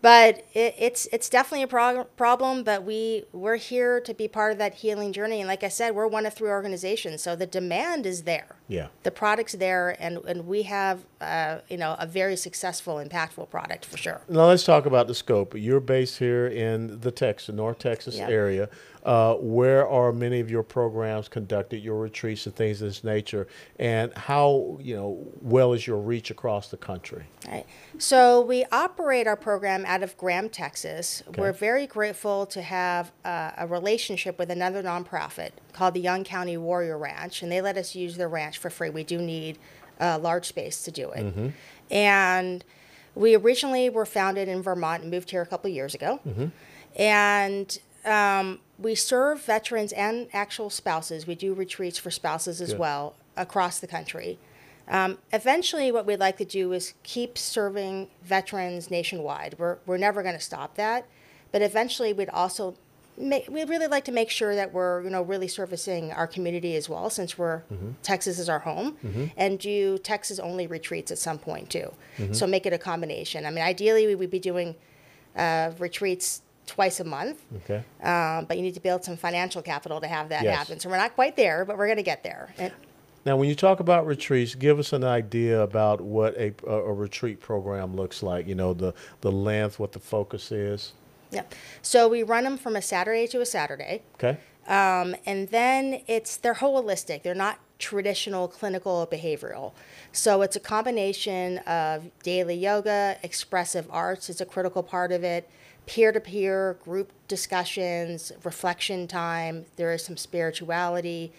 But 0.03 0.47
it, 0.55 0.75
it's 0.79 1.07
it's 1.13 1.29
definitely 1.29 1.63
a 1.63 1.67
prog- 1.69 2.07
problem. 2.17 2.63
But 2.63 2.85
we 2.85 3.25
we're 3.33 3.57
here 3.57 4.01
to 4.01 4.15
be 4.15 4.29
part 4.29 4.53
of 4.53 4.59
that 4.59 4.75
healing 4.75 5.13
journey, 5.13 5.41
and 5.41 5.49
like 5.49 5.65
I 5.65 5.69
said, 5.69 5.95
we're 5.95 6.07
one 6.07 6.27
of 6.27 6.35
three 6.35 6.51
organizations, 6.51 7.23
so 7.23 7.35
the 7.37 7.47
demand 7.47 8.07
is 8.07 8.23
there. 8.23 8.57
Yeah. 8.69 8.89
The 9.05 9.11
product's 9.13 9.53
there, 9.55 9.97
and, 10.01 10.19
and 10.27 10.47
we 10.47 10.63
have 10.63 11.05
uh, 11.21 11.59
you 11.69 11.77
know 11.77 11.97
a 11.99 12.07
very 12.07 12.37
successful, 12.37 12.97
impactful 12.97 13.49
product 13.51 13.85
for 13.85 13.97
sure. 13.97 14.21
Now 14.29 14.47
let's 14.47 14.65
talk 14.65 14.87
about 14.87 15.07
the 15.07 15.15
scope. 15.15 15.55
You're 15.57 15.81
based 15.81 16.19
here 16.19 16.47
in 16.47 17.01
the 17.01 17.11
Texas, 17.11 17.55
North 17.55 17.79
Texas 17.79 18.17
Yep. 18.17 18.29
area. 18.31 18.69
Uh, 19.05 19.35
where 19.35 19.89
are 19.89 20.13
many 20.13 20.41
of 20.41 20.51
your 20.51 20.65
programs 20.65 21.29
conducted, 21.29 21.77
your 21.77 22.01
retreats 22.01 22.45
and 22.47 22.57
things 22.57 22.83
of 22.83 22.89
this 22.89 23.05
nature, 23.05 23.47
and 23.79 24.13
how 24.15 24.79
you 24.83 24.97
know 24.97 25.25
well 25.41 25.73
is 25.73 25.87
your 25.87 25.99
reach 25.99 26.33
across 26.33 26.71
the 26.71 26.77
country? 26.77 27.25
Right. 27.47 27.65
So 27.99 28.41
we 28.41 28.65
operate 28.73 29.29
our 29.29 29.37
program 29.37 29.86
out 29.87 30.03
of 30.03 30.17
Graham, 30.19 30.49
Texas. 30.49 31.23
We're 31.39 31.53
very 31.53 31.87
grateful 31.87 32.47
to 32.47 32.61
have 32.63 33.13
uh, 33.25 33.53
a 33.57 33.67
relationship 33.67 34.39
with 34.39 34.51
another 34.51 34.83
nonprofit 34.83 35.51
called 35.73 35.95
the 35.95 36.01
Young 36.01 36.25
County 36.25 36.57
Warrior 36.57 36.99
Ranch, 36.99 37.43
and 37.43 37.51
they 37.51 37.61
let 37.61 37.77
us 37.77 37.95
use 37.95 38.17
their 38.17 38.29
ranch 38.29 38.59
for 38.59 38.71
free. 38.71 38.91
We 38.91 39.05
do 39.05 39.19
need 39.19 39.59
a 39.99 40.19
large 40.19 40.47
space 40.47 40.83
to 40.83 40.91
do 40.91 41.11
it. 41.13 41.53
And 41.91 42.65
we 43.15 43.35
originally 43.35 43.89
were 43.89 44.05
founded 44.05 44.49
in 44.49 44.63
Vermont 44.63 45.03
and 45.03 45.11
moved 45.11 45.31
here 45.31 45.41
a 45.41 45.47
couple 45.47 45.71
years 45.71 45.95
ago. 45.95 46.21
And 46.97 47.79
um, 48.05 48.61
we 48.79 48.95
serve 48.95 49.41
veterans 49.43 49.93
and 49.93 50.29
actual 50.33 50.71
spouses. 50.71 51.27
We 51.27 51.35
do 51.35 51.55
retreats 51.55 51.99
for 51.99 52.11
spouses 52.11 52.61
as 52.61 52.71
Good. 52.71 52.79
well 52.79 53.15
across 53.37 53.81
the 53.81 53.87
country. 53.87 54.39
Um, 54.89 55.19
eventually, 55.33 55.91
what 55.91 56.07
we'd 56.07 56.21
like 56.21 56.37
to 56.39 56.45
do 56.45 56.73
is 56.73 56.95
keep 57.03 57.37
serving 57.37 58.09
veterans 58.23 58.91
nationwide. 58.91 59.57
We're, 59.59 59.79
we're 59.87 59.97
never 59.99 60.23
going 60.23 60.35
to 60.37 60.41
stop 60.41 60.77
that, 60.77 61.07
but 61.53 61.61
eventually, 61.63 62.13
we'd 62.13 62.29
also 62.31 62.77
make, 63.19 63.49
we'd 63.49 63.69
really 63.69 63.87
like 63.89 64.05
to 64.05 64.13
make 64.13 64.31
sure 64.31 64.55
that 64.55 64.73
we're 64.73 65.03
you 65.03 65.11
know 65.11 65.23
really 65.23 65.49
servicing 65.49 66.13
our 66.13 66.27
community 66.27 66.77
as 66.77 66.89
well, 66.89 67.11
since 67.11 67.37
we're 67.37 67.63
Texas 68.03 68.39
is 68.39 68.49
our 68.49 68.61
home, 68.61 68.97
and 69.37 69.59
do 69.59 69.99
Texas 69.99 70.39
only 70.39 70.67
retreats 70.69 71.11
at 71.11 71.19
some 71.19 71.39
point 71.39 71.69
too. 71.71 71.93
So 72.33 72.47
make 72.47 72.65
it 72.67 72.73
a 72.73 72.79
combination. 72.79 73.45
I 73.45 73.51
mean, 73.51 73.65
ideally, 73.65 74.07
we 74.07 74.15
would 74.15 74.31
be 74.31 74.39
doing 74.39 74.77
uh, 75.37 75.73
retreats 75.79 76.43
twice 76.67 76.99
a 77.01 77.05
month, 77.05 77.43
Okay. 77.65 77.83
um, 78.03 78.45
but 78.45 78.57
you 78.57 78.63
need 78.63 78.75
to 78.75 78.81
build 78.81 79.05
some 79.05 79.17
financial 79.17 79.63
capital 79.63 80.01
to 80.01 80.07
have 80.09 80.29
that 80.31 80.43
Yes. 80.45 80.57
happen. 80.57 80.81
So 80.81 80.89
we're 80.89 80.97
not 80.97 81.15
quite 81.15 81.37
there, 81.37 81.65
but 81.65 81.77
we're 81.79 81.87
going 81.87 81.97
to 81.99 82.03
get 82.03 82.23
there. 82.25 82.49
And, 82.59 82.73
Now, 83.27 83.37
when 83.37 83.49
you 83.49 83.57
talk 83.57 83.81
about 83.81 84.07
retreats, 84.07 84.55
give 84.55 84.79
us 84.79 84.93
an 84.93 85.03
idea 85.03 85.61
about 85.61 86.01
what 86.01 86.37
a, 86.37 86.55
a, 86.65 86.75
a 86.75 86.93
retreat 86.93 87.41
program 87.41 87.97
looks 87.97 88.23
like. 88.23 88.47
You 88.47 88.55
know, 88.55 88.73
the 88.73 88.95
the 89.21 89.33
length, 89.33 89.81
what 89.81 89.91
the 89.91 89.99
focus 89.99 90.53
is. 90.53 90.93
Yeah. 91.33 91.43
So 91.83 92.07
we 92.07 92.23
run 92.23 92.45
them 92.45 92.57
from 92.57 92.77
a 92.77 92.83
Saturday 92.83 93.27
to 93.27 93.41
a 93.41 93.47
Saturday. 93.47 94.03
Okay. 94.15 94.39
Um, 94.69 95.17
and 95.27 95.49
then 95.49 96.03
it's 96.07 96.37
they're 96.37 96.55
holistic. 96.55 97.25
They're 97.25 97.35
not 97.35 97.59
traditional 97.81 98.47
clinical 98.47 99.09
behavioral. 99.11 99.73
So 100.13 100.43
it's 100.43 100.55
a 100.55 100.61
combination 100.61 101.59
of 101.59 102.05
daily 102.23 102.55
yoga, 102.55 103.19
expressive 103.25 103.89
arts 103.91 104.31
is 104.31 104.41
a 104.41 104.47
critical 104.47 104.83
part 104.83 105.11
of 105.13 105.25
it, 105.25 105.51
peer-to-peer 105.85 106.79
group 106.83 107.13
discussions, 107.29 108.33
reflection 108.45 109.09
time. 109.09 109.67
There 109.77 109.93
is 109.93 110.05
some 110.05 110.17
spirituality, 110.17 111.33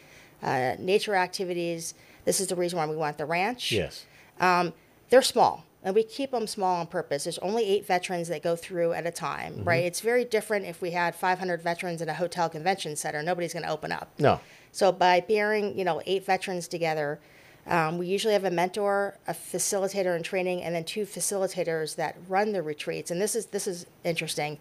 uh, 0.44 0.75
nature 0.79 1.15
activities. 1.15 1.94
This 2.25 2.39
is 2.39 2.48
the 2.48 2.56
reason 2.56 2.77
why 2.77 2.88
we 2.88 2.96
want 2.96 3.17
the 3.17 3.25
ranch. 3.25 3.72
Yes. 3.72 4.06
Um, 4.39 4.74
they're 5.10 5.22
small, 5.22 5.63
and 5.84 5.96
we 5.96 6.03
keep 6.03 6.32
them 6.32 6.48
small 6.48 6.75
on 6.82 6.88
purpose. 6.88 7.24
There's 7.24 7.38
only 7.39 7.63
eight 7.65 7.88
veterans 7.88 8.27
that 8.27 8.44
go 8.44 8.56
through 8.56 8.94
at 8.94 9.06
a 9.08 9.12
time, 9.12 9.53
Mm-hmm. 9.53 9.63
right? 9.63 9.84
It's 9.86 10.01
very 10.01 10.25
different 10.25 10.65
if 10.65 10.82
we 10.82 10.91
had 10.91 11.15
500 11.15 11.62
veterans 11.62 12.01
in 12.01 12.10
a 12.10 12.13
hotel 12.13 12.50
convention 12.50 12.96
center. 12.96 13.24
Nobody's 13.24 13.53
going 13.53 13.63
to 13.63 13.72
open 13.72 13.91
up. 13.91 14.12
No. 14.20 14.39
So 14.74 14.91
by 14.91 15.22
pairing, 15.22 15.77
you 15.77 15.86
know, 15.86 16.01
eight 16.06 16.25
veterans 16.25 16.67
together, 16.67 17.20
um, 17.65 17.98
we 17.98 18.08
usually 18.08 18.34
have 18.34 18.46
a 18.46 18.51
mentor, 18.51 19.17
a 19.27 19.34
facilitator 19.34 20.15
in 20.15 20.24
training, 20.24 20.62
and 20.62 20.75
then 20.75 20.84
two 20.84 21.06
facilitators 21.06 21.96
that 21.96 22.15
run 22.29 22.51
the 22.51 22.62
retreats. 22.62 23.10
And 23.12 23.20
this 23.22 23.36
is 23.36 23.48
this 23.48 23.67
is 23.67 23.86
interesting. 24.03 24.58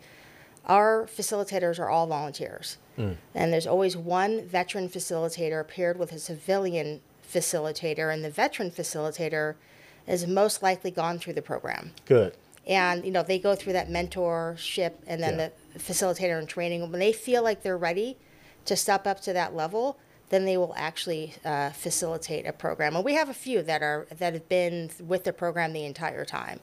Our 0.66 1.06
facilitators 1.06 1.78
are 1.78 1.88
all 1.88 2.06
volunteers, 2.06 2.76
and 2.96 3.52
there's 3.52 3.66
always 3.66 3.96
one 3.96 4.46
veteran 4.46 4.88
facilitator 4.88 5.66
paired 5.66 5.98
with 5.98 6.12
a 6.12 6.18
civilian 6.18 7.00
facilitator, 7.32 8.12
and 8.12 8.24
the 8.24 8.30
veteran 8.30 8.70
facilitator 8.70 9.54
is 10.06 10.26
most 10.26 10.62
likely 10.62 10.90
gone 10.90 11.18
through 11.18 11.34
the 11.34 11.42
program. 11.42 11.92
Good. 12.04 12.34
and 12.68 13.04
you 13.04 13.12
know 13.12 13.22
they 13.22 13.38
go 13.38 13.54
through 13.54 13.72
that 13.74 13.88
mentorship 13.88 14.94
and 15.06 15.22
then 15.22 15.38
Yeah. 15.38 15.50
the 15.74 15.78
facilitator 15.78 16.36
and 16.36 16.48
training. 16.48 16.80
When 16.90 16.98
they 16.98 17.12
feel 17.12 17.44
like 17.44 17.62
they're 17.62 17.78
ready 17.78 18.16
to 18.64 18.74
step 18.74 19.06
up 19.06 19.20
to 19.20 19.32
that 19.32 19.54
level 19.54 19.98
then 20.30 20.44
they 20.44 20.56
will 20.56 20.74
actually 20.76 21.34
uh, 21.44 21.70
facilitate 21.70 22.44
a 22.44 22.52
program. 22.52 22.96
And 22.96 23.04
we 23.04 23.14
have 23.14 23.28
a 23.28 23.34
few 23.34 23.62
that 23.62 23.80
are 23.80 24.08
that 24.18 24.32
have 24.32 24.48
been 24.48 24.90
with 24.98 25.22
the 25.22 25.32
program 25.32 25.72
the 25.72 25.84
entire 25.84 26.24
time 26.24 26.58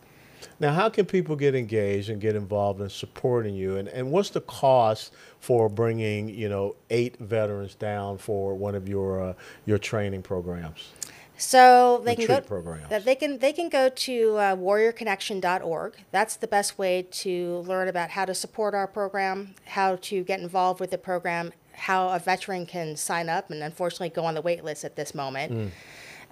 Now, 0.59 0.73
how 0.73 0.89
can 0.89 1.05
people 1.05 1.35
get 1.35 1.55
engaged 1.55 2.09
and 2.09 2.21
get 2.21 2.35
involved 2.35 2.81
in 2.81 2.89
supporting 2.89 3.55
you? 3.55 3.77
And, 3.77 3.88
and 3.89 4.12
what's 4.12 4.29
the 4.29 4.41
cost 4.41 5.13
for 5.39 5.69
bringing, 5.69 6.29
you 6.29 6.50
know, 6.50 6.75
eight 6.89 7.17
veterans 7.19 7.75
down 7.75 8.17
for 8.17 8.55
one 8.55 8.75
of 8.75 8.88
your 8.88 9.21
uh, 9.21 9.33
your 9.65 9.77
training 9.77 10.21
programs? 10.21 10.91
So 11.38 12.01
they 12.05 12.15
can 12.15 12.27
go. 12.27 12.41
Programs. 12.41 12.89
That 12.89 13.05
they 13.05 13.15
can 13.15 13.39
they 13.39 13.53
can 13.53 13.69
go 13.69 13.89
to 13.89 14.38
uh, 14.38 14.55
warriorconnection.org. 14.55 15.95
That's 16.12 16.35
the 16.35 16.47
best 16.47 16.77
way 16.77 17.07
to 17.12 17.57
learn 17.59 17.88
about 17.88 18.12
how 18.12 18.25
to 18.25 18.33
support 18.33 18.73
our 18.73 18.88
program, 18.88 19.55
how 19.65 19.97
to 19.97 20.23
get 20.23 20.39
involved 20.39 20.79
with 20.79 20.91
the 20.91 20.97
program, 20.97 21.51
how 21.73 22.09
a 22.09 22.19
veteran 22.19 22.65
can 22.65 22.95
sign 22.95 23.29
up, 23.29 23.50
and 23.50 23.63
unfortunately 23.63 24.09
go 24.09 24.25
on 24.25 24.35
the 24.35 24.41
wait 24.41 24.63
list 24.63 24.85
at 24.85 24.95
this 24.95 25.15
moment. 25.15 25.73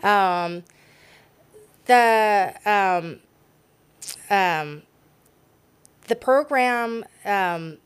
Um, 0.03 0.63
the 1.85 2.53
um, 2.65 3.19
um, 4.29 4.83
the 6.07 6.15
program. 6.15 7.05
Um, 7.25 7.77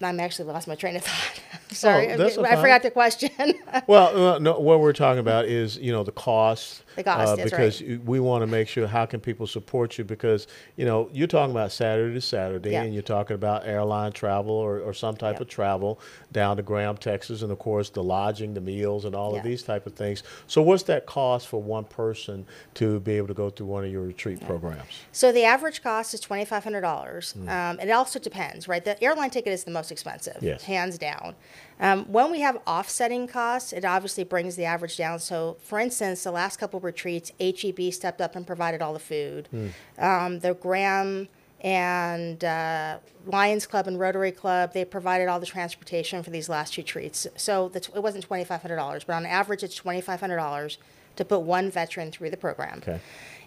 I'm 0.00 0.18
actually 0.20 0.48
lost 0.52 0.66
my 0.66 0.74
train 0.74 0.96
of 0.96 1.04
thought. 1.04 1.40
Sorry, 1.72 2.12
Oh, 2.12 2.44
I 2.44 2.56
forgot 2.56 2.82
the 2.82 2.90
question. 2.90 3.30
Well, 3.86 4.34
uh, 4.34 4.38
no, 4.38 4.58
what 4.60 4.80
we're 4.80 4.92
talking 4.92 5.18
about 5.20 5.46
is 5.46 5.76
you 5.78 5.92
know 5.92 6.04
the 6.04 6.12
cost. 6.12 6.82
The 6.96 7.02
cost, 7.04 7.40
uh, 7.40 7.44
because 7.44 7.80
you- 7.80 8.00
we 8.04 8.20
want 8.20 8.42
to 8.42 8.46
make 8.46 8.68
sure 8.68 8.86
how 8.86 9.06
can 9.06 9.18
people 9.18 9.46
support 9.46 9.96
you 9.96 10.04
because 10.04 10.46
you 10.76 10.84
know 10.84 11.08
you're 11.12 11.26
talking 11.26 11.50
about 11.50 11.72
Saturday 11.72 12.12
to 12.14 12.20
Saturday 12.20 12.72
Yeah. 12.72 12.82
and 12.82 12.92
you're 12.92 13.02
talking 13.02 13.34
about 13.34 13.66
airline 13.66 14.12
travel 14.12 14.52
or, 14.54 14.78
or 14.80 14.92
some 14.92 15.16
type 15.16 15.36
Yeah. 15.36 15.42
of 15.42 15.48
travel 15.48 15.98
down 16.32 16.58
to 16.58 16.62
Graham, 16.62 16.96
Texas, 16.98 17.40
and 17.42 17.50
of 17.50 17.58
course 17.58 17.88
the 17.90 18.02
lodging, 18.02 18.52
the 18.54 18.60
meals, 18.60 19.04
and 19.06 19.14
all 19.14 19.32
Yeah. 19.32 19.38
of 19.38 19.44
these 19.44 19.62
type 19.62 19.86
of 19.86 19.94
things. 19.94 20.22
So 20.46 20.60
what's 20.60 20.82
that 20.84 21.06
cost 21.06 21.48
for 21.48 21.62
one 21.62 21.84
person 21.84 22.46
to 22.74 23.00
be 23.00 23.12
able 23.16 23.28
to 23.28 23.34
go 23.34 23.48
through 23.48 23.66
one 23.68 23.84
of 23.84 23.90
your 23.90 24.02
retreat 24.02 24.44
programs? 24.46 24.90
So 25.12 25.32
the 25.32 25.44
average 25.44 25.82
cost 25.82 26.12
is 26.12 26.20
twenty 26.20 26.44
five 26.44 26.62
hundred 26.62 26.82
dollars. 26.82 27.32
Hmm. 27.32 27.48
Um, 27.48 27.80
it 27.80 27.90
also 27.90 28.18
depends, 28.18 28.68
right? 28.68 28.84
The 28.84 29.02
airline 29.02 29.30
ticket 29.30 29.52
is 29.54 29.64
the 29.64 29.70
most 29.70 29.90
expensive, 29.90 30.36
Yes. 30.42 30.62
hands 30.64 30.98
down. 30.98 31.34
Um, 31.82 32.04
when 32.04 32.30
we 32.30 32.40
have 32.40 32.58
offsetting 32.64 33.26
costs, 33.26 33.72
it 33.72 33.84
obviously 33.84 34.22
brings 34.22 34.54
the 34.54 34.64
average 34.64 34.96
down. 34.96 35.18
So, 35.18 35.56
for 35.64 35.80
instance, 35.80 36.22
the 36.22 36.30
last 36.30 36.58
couple 36.58 36.78
of 36.78 36.84
retreats, 36.84 37.32
HEB 37.40 37.92
stepped 37.92 38.20
up 38.20 38.36
and 38.36 38.46
provided 38.46 38.80
all 38.80 38.92
the 38.92 39.00
food. 39.00 39.48
Hmm. 39.50 39.66
Um, 39.98 40.38
the 40.38 40.54
Graham 40.54 41.28
and 41.60 42.44
uh, 42.44 42.98
Lions 43.26 43.66
Club 43.66 43.88
and 43.88 43.98
Rotary 43.98 44.30
Club, 44.30 44.72
they 44.72 44.84
provided 44.84 45.26
all 45.28 45.40
the 45.40 45.46
transportation 45.46 46.22
for 46.22 46.30
these 46.30 46.48
last 46.48 46.74
two 46.74 46.84
treats. 46.84 47.26
So 47.36 47.68
the, 47.68 47.80
it 47.96 48.02
wasn't 48.02 48.24
twenty 48.24 48.44
five 48.44 48.62
hundred 48.62 48.76
dollars, 48.76 49.02
but 49.02 49.14
on 49.14 49.26
average, 49.26 49.64
it's 49.64 49.74
twenty 49.74 50.00
five 50.00 50.20
hundred 50.20 50.36
dollars 50.36 50.78
to 51.16 51.24
put 51.24 51.40
one 51.40 51.68
veteran 51.68 52.12
through 52.12 52.30
the 52.30 52.36
program. 52.36 52.78
Okay. 52.78 53.00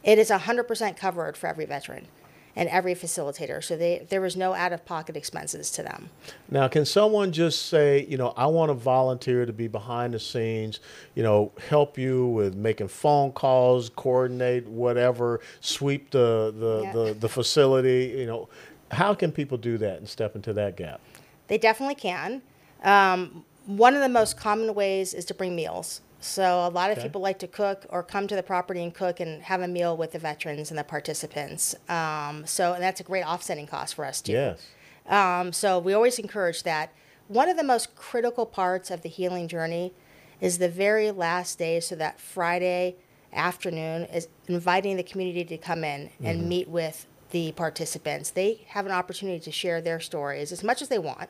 It 0.04 0.20
is 0.20 0.30
100% 0.30 0.98
covered 0.98 1.36
for 1.36 1.48
every 1.48 1.66
veteran 1.66 2.06
and 2.56 2.70
every 2.70 2.96
facilitator. 2.96 3.64
So 3.64 3.76
they, 3.76 4.06
there 4.10 4.22
was 4.22 4.36
no 4.38 4.54
out 4.54 4.72
of 4.72 4.86
pocket 4.86 5.18
expenses 5.18 5.72
to 5.72 5.84
them. 5.84 6.10
Now, 6.50 6.68
can 6.68 6.86
someone 6.86 7.32
just 7.32 7.68
say, 7.68 8.06
you 8.08 8.18
know, 8.18 8.34
I 8.38 8.46
want 8.48 8.70
to 8.70 8.74
volunteer 8.74 9.46
to 9.46 9.54
be 9.54 9.68
behind 9.68 10.14
the 10.14 10.20
scenes, 10.20 10.80
you 11.16 11.24
know, 11.24 11.52
help 11.70 11.98
you 11.98 12.28
with 12.28 12.56
making 12.56 12.88
phone 12.88 13.32
calls, 13.34 13.90
coordinate 13.90 14.68
whatever, 14.68 15.42
sweep 15.60 16.12
the 16.12 16.54
the, 16.58 16.82
Yeah. 16.84 16.92
the, 16.94 17.14
the 17.14 17.30
facility, 17.30 18.16
you 18.18 18.26
know, 18.26 18.48
how 18.92 19.14
can 19.14 19.32
people 19.32 19.58
do 19.58 19.78
that 19.80 19.98
and 19.98 20.08
step 20.08 20.36
into 20.36 20.54
that 20.54 20.78
gap? 20.78 21.02
They 21.48 21.58
definitely 21.58 21.96
can. 21.96 22.42
Um, 22.84 23.44
one 23.66 23.96
of 23.96 24.02
the 24.02 24.10
most 24.10 24.38
common 24.38 24.74
ways 24.76 25.14
is 25.14 25.26
to 25.26 25.34
bring 25.34 25.56
meals. 25.56 26.02
So 26.26 26.66
a 26.66 26.70
lot 26.70 26.92
of 26.92 26.98
Okay. 26.98 27.08
people 27.08 27.22
like 27.22 27.40
to 27.40 27.48
cook 27.48 27.86
or 27.90 28.02
come 28.04 28.28
to 28.28 28.36
the 28.36 28.44
property 28.44 28.82
and 28.84 28.94
cook 28.94 29.20
and 29.20 29.44
have 29.44 29.62
a 29.62 29.68
meal 29.68 29.96
with 29.96 30.12
the 30.12 30.20
veterans 30.20 30.72
and 30.72 30.78
the 30.78 30.84
participants. 30.84 31.76
Um, 31.88 32.46
so 32.46 32.74
and 32.74 32.82
that's 32.84 33.00
a 33.00 33.04
great 33.04 33.24
offsetting 33.24 33.68
cost 33.68 33.94
for 33.96 34.06
us 34.06 34.22
too. 34.22 34.32
Yes. 34.34 34.68
Um, 35.08 35.54
so 35.54 35.78
we 35.80 35.94
always 35.94 36.18
encourage 36.20 36.64
that. 36.64 36.92
One 37.28 37.50
of 37.50 37.58
the 37.58 37.64
most 37.64 37.96
critical 37.96 38.46
parts 38.46 38.92
of 38.92 39.02
the 39.02 39.10
healing 39.10 39.48
journey 39.48 39.94
is 40.42 40.58
the 40.58 40.70
very 40.70 41.12
last 41.12 41.58
day, 41.60 41.80
so 41.80 41.96
that 41.96 42.20
Friday 42.20 42.96
afternoon 43.34 44.04
is 44.06 44.28
inviting 44.48 44.98
the 44.98 45.04
community 45.04 45.44
to 45.46 45.58
come 45.58 45.84
in 45.84 46.10
and 46.24 46.48
meet 46.50 46.68
with 46.68 47.06
the 47.32 47.52
participants. 47.54 48.32
They 48.32 48.66
have 48.70 48.86
an 48.86 48.92
opportunity 48.92 49.40
to 49.40 49.52
share 49.52 49.82
their 49.82 50.00
stories 50.00 50.52
as 50.52 50.64
much 50.64 50.82
as 50.82 50.90
they 50.90 51.00
want 51.00 51.30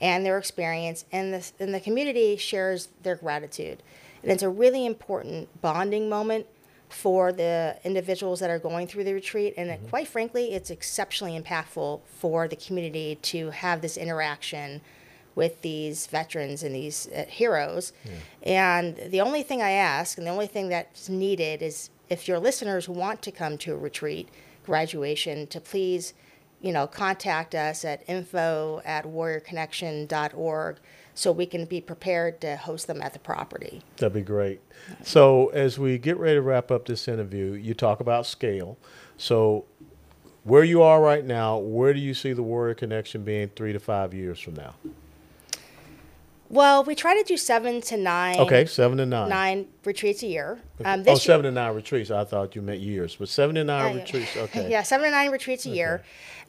and 0.00 0.26
their 0.26 0.36
experience, 0.38 1.04
and 1.10 1.32
the, 1.32 1.50
and 1.58 1.72
the 1.74 1.80
community 1.80 2.36
shares 2.36 2.88
their 3.02 3.16
gratitude. 3.16 3.82
And 4.22 4.32
it's 4.32 4.42
a 4.42 4.48
really 4.48 4.86
important 4.86 5.60
bonding 5.60 6.08
moment 6.08 6.46
for 6.88 7.32
the 7.32 7.76
individuals 7.84 8.40
that 8.40 8.50
are 8.50 8.58
going 8.58 8.86
through 8.86 9.04
the 9.04 9.12
retreat. 9.12 9.54
And 9.56 9.70
it, 9.70 9.80
quite 9.90 10.08
frankly, 10.08 10.52
it's 10.52 10.70
exceptionally 10.70 11.38
impactful 11.38 12.00
for 12.18 12.48
the 12.48 12.56
community 12.56 13.16
to 13.22 13.50
have 13.50 13.82
this 13.82 13.96
interaction 13.96 14.80
with 15.34 15.62
these 15.62 16.06
veterans 16.08 16.62
and 16.62 16.74
these 16.74 17.08
uh, 17.08 17.24
heroes. 17.28 17.92
And 18.42 18.96
the 18.96 19.20
only 19.20 19.42
thing 19.42 19.62
I 19.62 19.70
ask, 19.70 20.18
and 20.18 20.26
the 20.26 20.30
only 20.30 20.48
thing 20.48 20.68
that's 20.68 21.08
needed, 21.08 21.62
is 21.62 21.90
if 22.08 22.26
your 22.26 22.38
listeners 22.38 22.88
want 22.88 23.22
to 23.22 23.30
come 23.30 23.56
to 23.58 23.74
a 23.74 23.76
retreat, 23.76 24.28
graduation, 24.66 25.46
to 25.48 25.60
please, 25.60 26.14
you 26.60 26.72
know, 26.72 26.86
contact 26.86 27.54
us 27.54 27.84
at 27.84 28.02
info 28.08 28.82
at 28.84 29.04
warriorconnection.org 29.04 30.76
so 31.18 31.32
we 31.32 31.46
can 31.46 31.64
be 31.64 31.80
prepared 31.80 32.40
to 32.40 32.56
host 32.56 32.86
them 32.86 33.02
at 33.02 33.12
the 33.12 33.18
property. 33.18 33.82
That'd 33.96 34.12
be 34.12 34.20
great. 34.20 34.60
So, 35.02 35.48
as 35.48 35.76
we 35.76 35.98
get 35.98 36.16
ready 36.16 36.36
to 36.36 36.42
wrap 36.42 36.70
up 36.70 36.86
this 36.86 37.08
interview, 37.08 37.54
you 37.54 37.74
talk 37.74 37.98
about 37.98 38.24
scale. 38.24 38.78
So, 39.16 39.64
where 40.44 40.62
you 40.62 40.80
are 40.80 41.02
right 41.02 41.24
now, 41.24 41.58
where 41.58 41.92
do 41.92 41.98
you 41.98 42.14
see 42.14 42.32
the 42.32 42.44
Warrior 42.44 42.74
Connection 42.74 43.24
being 43.24 43.48
three 43.56 43.72
to 43.72 43.80
five 43.80 44.14
years 44.14 44.38
from 44.38 44.54
now? 44.54 44.76
Well, 46.50 46.82
we 46.82 46.94
try 46.94 47.14
to 47.14 47.24
do 47.24 47.36
seven 47.36 47.82
to 47.82 47.96
nine. 47.96 48.38
Okay, 48.38 48.64
seven 48.64 48.96
to 48.98 49.06
nine. 49.06 49.28
Nine 49.28 49.66
retreats 49.84 50.22
a 50.22 50.26
year. 50.26 50.58
Um, 50.84 51.00
oh, 51.00 51.02
this 51.02 51.06
year- 51.06 51.34
seven 51.34 51.44
to 51.44 51.50
nine 51.50 51.74
retreats. 51.74 52.10
I 52.10 52.24
thought 52.24 52.54
you 52.56 52.62
meant 52.62 52.80
years, 52.80 53.16
but 53.16 53.28
seven 53.28 53.54
to 53.56 53.64
nine 53.64 53.96
yeah. 53.96 54.02
retreats. 54.02 54.36
Okay. 54.36 54.70
yeah, 54.70 54.82
seven 54.82 55.04
to 55.06 55.10
nine 55.10 55.30
retreats 55.30 55.66
a 55.66 55.70
year. 55.70 56.02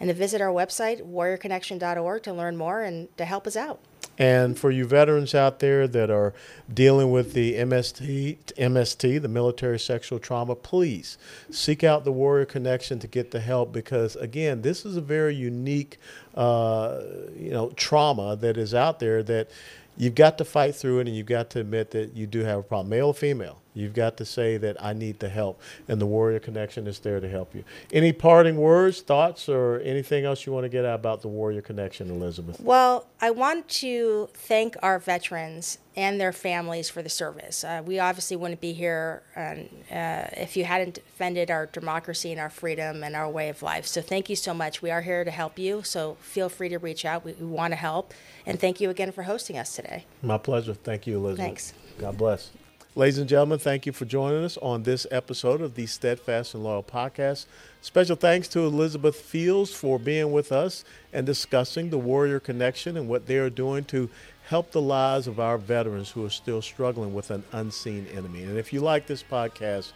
and 0.00 0.08
to 0.08 0.14
visit 0.14 0.40
our 0.40 0.48
website, 0.48 1.02
warriorconnection.org, 1.02 2.22
to 2.22 2.32
learn 2.32 2.56
more 2.56 2.80
and 2.80 3.14
to 3.18 3.26
help 3.26 3.46
us 3.46 3.54
out. 3.54 3.80
And 4.18 4.58
for 4.58 4.70
you 4.70 4.86
veterans 4.86 5.34
out 5.34 5.58
there 5.58 5.88
that 5.88 6.10
are 6.10 6.34
dealing 6.72 7.10
with 7.10 7.32
the 7.32 7.54
MST, 7.54 8.36
MST, 8.54 9.20
the 9.20 9.28
military 9.28 9.78
sexual 9.78 10.18
trauma, 10.18 10.54
please 10.54 11.16
seek 11.50 11.82
out 11.82 12.04
the 12.04 12.12
Warrior 12.12 12.44
Connection 12.44 12.98
to 13.00 13.06
get 13.06 13.30
the 13.30 13.40
help 13.40 13.72
because 13.72 14.16
again, 14.16 14.62
this 14.62 14.84
is 14.84 14.96
a 14.96 15.00
very 15.00 15.34
unique, 15.34 15.98
uh, 16.34 17.00
you 17.36 17.50
know, 17.50 17.70
trauma 17.70 18.36
that 18.36 18.56
is 18.56 18.74
out 18.74 18.98
there 18.98 19.22
that 19.22 19.50
you've 19.96 20.14
got 20.14 20.38
to 20.38 20.44
fight 20.44 20.74
through 20.74 21.00
it, 21.00 21.06
and 21.06 21.16
you've 21.16 21.26
got 21.26 21.50
to 21.50 21.60
admit 21.60 21.90
that 21.92 22.16
you 22.16 22.26
do 22.26 22.40
have 22.40 22.58
a 22.58 22.62
problem, 22.62 22.88
male 22.88 23.08
or 23.08 23.14
female. 23.14 23.58
You've 23.74 23.94
got 23.94 24.18
to 24.18 24.24
say 24.26 24.58
that 24.58 24.82
I 24.84 24.92
need 24.92 25.18
the 25.18 25.30
help, 25.30 25.60
and 25.88 26.00
the 26.00 26.06
Warrior 26.06 26.40
Connection 26.40 26.86
is 26.86 26.98
there 26.98 27.20
to 27.20 27.28
help 27.28 27.54
you. 27.54 27.64
Any 27.90 28.12
parting 28.12 28.56
words, 28.56 29.00
thoughts, 29.00 29.48
or 29.48 29.80
anything 29.80 30.24
else 30.24 30.44
you 30.44 30.52
want 30.52 30.64
to 30.64 30.68
get 30.68 30.84
out 30.84 30.96
about 30.96 31.22
the 31.22 31.28
Warrior 31.28 31.62
Connection, 31.62 32.10
Elizabeth? 32.10 32.60
Well, 32.60 33.06
I 33.20 33.30
want 33.30 33.68
to 33.68 34.28
thank 34.34 34.76
our 34.82 34.98
veterans 34.98 35.78
and 35.94 36.20
their 36.20 36.32
families 36.32 36.88
for 36.88 37.02
the 37.02 37.08
service. 37.08 37.64
Uh, 37.64 37.82
we 37.84 37.98
obviously 37.98 38.36
wouldn't 38.36 38.60
be 38.60 38.72
here 38.72 39.22
um, 39.36 39.68
uh, 39.90 40.24
if 40.36 40.56
you 40.56 40.64
hadn't 40.64 40.94
defended 40.94 41.50
our 41.50 41.66
democracy 41.66 42.30
and 42.30 42.40
our 42.40 42.50
freedom 42.50 43.04
and 43.04 43.14
our 43.14 43.28
way 43.28 43.48
of 43.48 43.62
life. 43.62 43.86
So 43.86 44.00
thank 44.00 44.30
you 44.30 44.36
so 44.36 44.54
much. 44.54 44.80
We 44.80 44.90
are 44.90 45.02
here 45.02 45.24
to 45.24 45.30
help 45.30 45.58
you. 45.58 45.82
So 45.82 46.16
feel 46.20 46.48
free 46.48 46.70
to 46.70 46.78
reach 46.78 47.04
out. 47.04 47.24
We, 47.24 47.32
we 47.32 47.46
want 47.46 47.72
to 47.72 47.76
help. 47.76 48.14
And 48.46 48.58
thank 48.58 48.80
you 48.80 48.90
again 48.90 49.12
for 49.12 49.24
hosting 49.24 49.58
us 49.58 49.76
today. 49.76 50.06
My 50.22 50.38
pleasure. 50.38 50.74
Thank 50.74 51.06
you, 51.06 51.16
Elizabeth. 51.18 51.44
Thanks. 51.44 51.74
God 51.98 52.16
bless. 52.16 52.50
Ladies 52.94 53.16
and 53.16 53.26
gentlemen, 53.26 53.58
thank 53.58 53.86
you 53.86 53.92
for 53.92 54.04
joining 54.04 54.44
us 54.44 54.58
on 54.58 54.82
this 54.82 55.06
episode 55.10 55.62
of 55.62 55.76
the 55.76 55.86
Steadfast 55.86 56.52
and 56.52 56.62
Loyal 56.62 56.82
podcast. 56.82 57.46
Special 57.80 58.16
thanks 58.16 58.48
to 58.48 58.60
Elizabeth 58.60 59.16
Fields 59.16 59.72
for 59.72 59.98
being 59.98 60.30
with 60.30 60.52
us 60.52 60.84
and 61.10 61.24
discussing 61.24 61.88
the 61.88 61.96
Warrior 61.96 62.38
Connection 62.38 62.98
and 62.98 63.08
what 63.08 63.26
they 63.26 63.38
are 63.38 63.48
doing 63.48 63.84
to 63.84 64.10
help 64.48 64.72
the 64.72 64.80
lives 64.80 65.26
of 65.26 65.38
our 65.40 65.58
veterans 65.58 66.10
who 66.10 66.24
are 66.24 66.30
still 66.30 66.62
struggling 66.62 67.14
with 67.14 67.30
an 67.30 67.44
unseen 67.52 68.06
enemy. 68.14 68.42
And 68.42 68.58
if 68.58 68.72
you 68.72 68.80
like 68.80 69.06
this 69.06 69.22
podcast, 69.22 69.92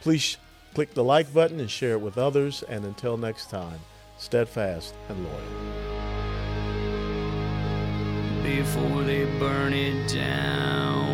please 0.00 0.36
click 0.74 0.94
the 0.94 1.04
like 1.04 1.32
button 1.32 1.60
and 1.60 1.70
share 1.70 1.92
it 1.92 2.00
with 2.00 2.18
others. 2.18 2.62
And 2.68 2.84
until 2.84 3.16
next 3.16 3.50
time, 3.50 3.80
steadfast 4.18 4.94
and 5.08 5.24
loyal. 5.24 5.86
Before 8.42 9.02
they 9.02 9.24
burn 9.38 9.72
it 9.72 10.12
down. 10.12 11.05